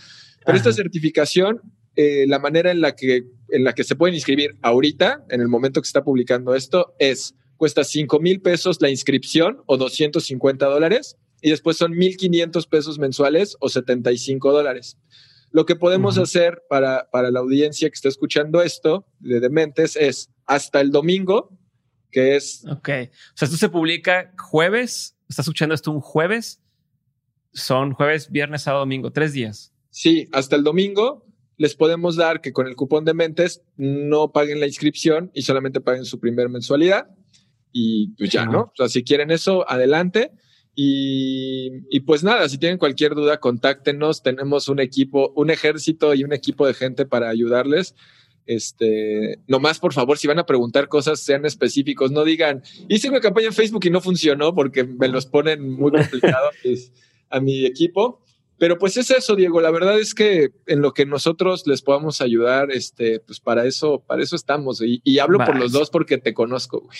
[0.46, 1.62] Pero esta certificación,
[1.96, 5.48] eh, la manera en la, que, en la que se pueden inscribir ahorita, en el
[5.48, 10.66] momento que se está publicando esto, es cuesta 5 mil pesos la inscripción o 250
[10.66, 14.98] dólares y después son 1.500 pesos mensuales o 75 dólares.
[15.52, 20.32] Lo que podemos hacer para, para la audiencia que está escuchando esto de Dementes es
[20.48, 21.56] hasta el domingo,
[22.10, 22.66] que es...
[22.66, 26.64] Ok, o sea, esto se publica jueves, estás escuchando esto un jueves,
[27.54, 29.72] son jueves, viernes, sábado, domingo, tres días.
[29.92, 31.28] Sí, hasta el domingo
[31.58, 35.80] les podemos dar que con el cupón de mentes no paguen la inscripción y solamente
[35.80, 37.08] paguen su primer mensualidad.
[37.72, 38.62] Y pues ya, ¿no?
[38.62, 40.32] O sea, si quieren eso, adelante.
[40.78, 44.22] Y, pues nada, si tienen cualquier duda, contáctenos.
[44.22, 47.96] Tenemos un equipo, un ejército y un equipo de gente para ayudarles.
[48.46, 52.12] Este, nomás por favor, si van a preguntar cosas, sean específicos.
[52.12, 55.92] No digan, hice una campaña en Facebook y no funcionó porque me los ponen muy
[55.92, 56.54] complicados
[57.30, 58.22] a mi equipo.
[58.58, 59.62] Pero pues es eso, Diego.
[59.62, 64.04] La verdad es que en lo que nosotros les podamos ayudar, este, pues para eso,
[64.06, 64.82] para eso estamos.
[64.82, 66.98] Y, hablo por los dos porque te conozco, güey.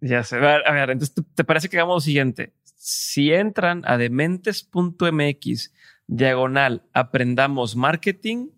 [0.00, 0.36] Ya sé.
[0.36, 2.52] A ver, entonces, ¿te parece que hagamos lo siguiente?
[2.78, 5.74] si entran a dementes.mx
[6.06, 8.48] diagonal aprendamos marketing,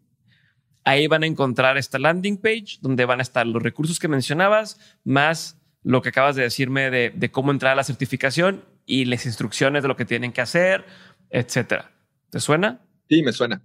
[0.84, 4.78] ahí van a encontrar esta landing page donde van a estar los recursos que mencionabas,
[5.04, 9.82] más lo que acabas de decirme de, cómo entrar a la certificación y las instrucciones
[9.82, 10.84] de lo que tienen que hacer,
[11.30, 11.90] etcétera.
[12.28, 12.82] ¿Te suena?
[13.08, 13.62] Sí, me suena.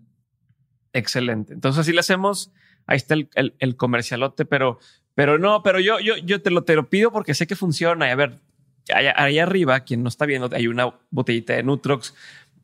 [0.94, 1.54] Excelente.
[1.54, 2.54] Entonces así lo hacemos.
[2.88, 4.80] Ahí está el, el, comercialote, pero,
[5.16, 8.08] pero no, pero yo, yo, yo te lo, te lo pido porque sé que funciona.
[8.08, 8.40] Y a ver,
[8.94, 12.14] allá, arriba, quien no está viendo, hay una botellita de Nutrox.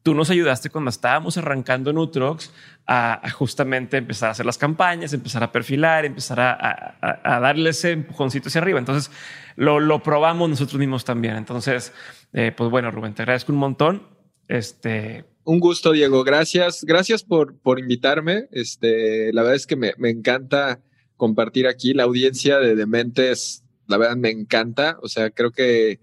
[0.03, 2.52] Tú nos ayudaste cuando estábamos arrancando Nutrox
[2.88, 7.91] a, justamente empezar a hacer las campañas, empezar a perfilar, empezar a, a, darle ese
[7.91, 8.80] empujoncito hacia arriba.
[8.80, 9.11] Entonces
[9.56, 11.36] lo, lo probamos nosotros mismos también.
[11.36, 11.94] Entonces,
[12.34, 14.07] eh, pues bueno, Rubén, te agradezco un montón.
[14.48, 16.23] Este, un gusto, Diego.
[16.23, 16.84] Gracias.
[16.84, 18.48] Gracias por, por invitarme.
[18.52, 20.82] Este, la verdad es que me, me encanta
[21.22, 21.93] compartir aquí.
[21.93, 24.98] La audiencia de Dementes, la verdad me encanta.
[25.03, 25.99] O sea, creo que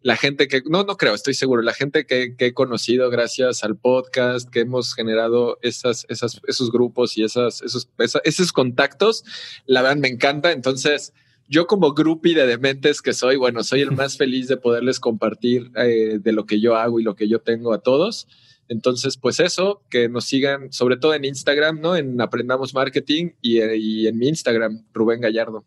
[0.00, 3.76] la gente que, no, no creo, estoy seguro, la gente que, he conocido gracias al
[3.76, 7.90] podcast, que hemos generado esas, esas, esos grupos y esas, esos,
[8.24, 9.24] esos contactos,
[9.66, 10.52] la verdad me encanta.
[10.52, 11.12] Entonces,
[11.48, 15.70] yo como groupie de dementes que soy, bueno, soy el más feliz de poderles compartir
[15.76, 18.26] eh, de lo que yo hago y lo que yo tengo a todos.
[18.68, 21.96] Entonces, pues eso, que nos sigan, sobre todo en Instagram, ¿no?
[21.96, 25.64] En Aprendamos Marketing y, y en mi Instagram, Rubén Gallardo.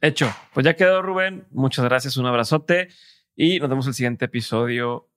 [0.00, 1.46] Hecho, pues ya quedó Rubén.
[1.50, 2.88] Muchas gracias, un abrazote.
[3.34, 5.08] Y nos vemos en el siguiente episodio.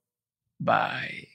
[0.57, 1.29] Bye.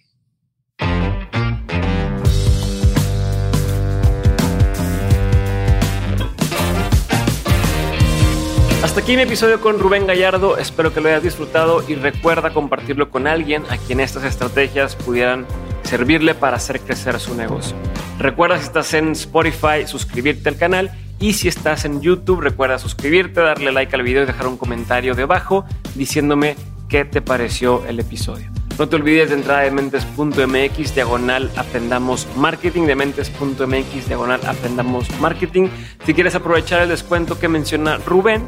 [8.83, 10.57] Hasta aquí mi episodio con Rubén Gallardo.
[10.59, 15.47] Espero que lo hayas disfrutado y recuerda compartirlo con alguien a quien estas estrategias pudieran
[15.87, 17.77] servirle para hacer crecer su negocio.
[18.19, 23.41] Recuerda si estás en Spotify suscribirte al canal y si estás en YouTube recuerda suscribirte,
[23.41, 25.65] darle like al video y dejar un comentario debajo
[25.95, 26.57] diciéndome
[26.89, 28.51] qué te pareció el episodio.
[28.79, 35.69] No te olvides de entrar a dementes.mx diagonal aprendamos marketing, dementes.mx diagonal aprendamos marketing.
[36.05, 38.45] Si quieres aprovechar el descuento que menciona Rubén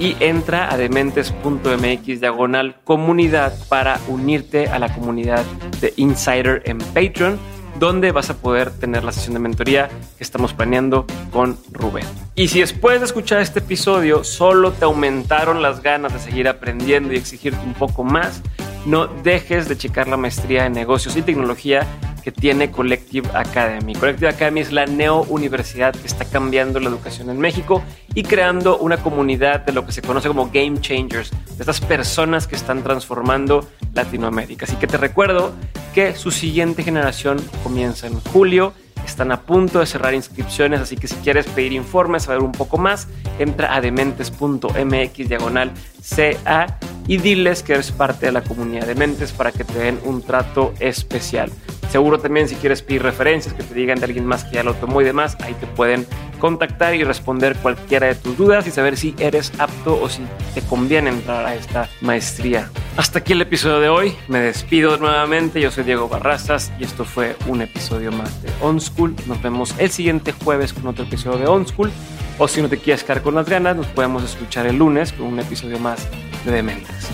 [0.00, 5.44] y entra a dementes.mx diagonal comunidad para unirte a la comunidad
[5.80, 7.38] de Insider en Patreon
[7.78, 12.04] donde vas a poder tener la sesión de mentoría que estamos planeando con Rubén.
[12.34, 17.12] Y si después de escuchar este episodio solo te aumentaron las ganas de seguir aprendiendo
[17.12, 18.42] y exigirte un poco más,
[18.86, 21.86] no dejes de checar la maestría en negocios y tecnología
[22.22, 23.94] que tiene Collective Academy.
[23.94, 27.82] Collective Academy es la neo universidad que está cambiando la educación en México
[28.14, 32.46] y creando una comunidad de lo que se conoce como game changers, de estas personas
[32.46, 34.66] que están transformando Latinoamérica.
[34.66, 35.52] Así que te recuerdo
[35.94, 38.72] que su siguiente generación comienza en julio.
[39.04, 42.78] Están a punto de cerrar inscripciones, así que si quieres pedir informes, saber un poco
[42.78, 43.08] más,
[43.38, 45.72] entra a dementes.mx diagonal
[46.02, 49.98] CA y diles que eres parte de la comunidad de mentes para que te den
[50.04, 51.50] un trato especial.
[51.90, 54.74] Seguro también si quieres pedir referencias, que te digan de alguien más que ya lo
[54.74, 56.06] tomó y demás, ahí te pueden
[56.40, 60.22] contactar y responder cualquiera de tus dudas y saber si eres apto o si
[60.54, 62.68] te conviene entrar a esta maestría.
[62.96, 64.14] Hasta aquí el episodio de hoy.
[64.26, 65.60] Me despido nuevamente.
[65.60, 69.14] Yo soy Diego Barrazas y esto fue un episodio más de On School.
[69.26, 71.92] Nos vemos el siguiente jueves con otro episodio de On School.
[72.38, 75.26] O si no te quieres quedar con las ganas, nos podemos escuchar el lunes con
[75.26, 76.08] un episodio más
[76.44, 77.08] de Dementes.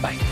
[0.00, 0.29] Bye.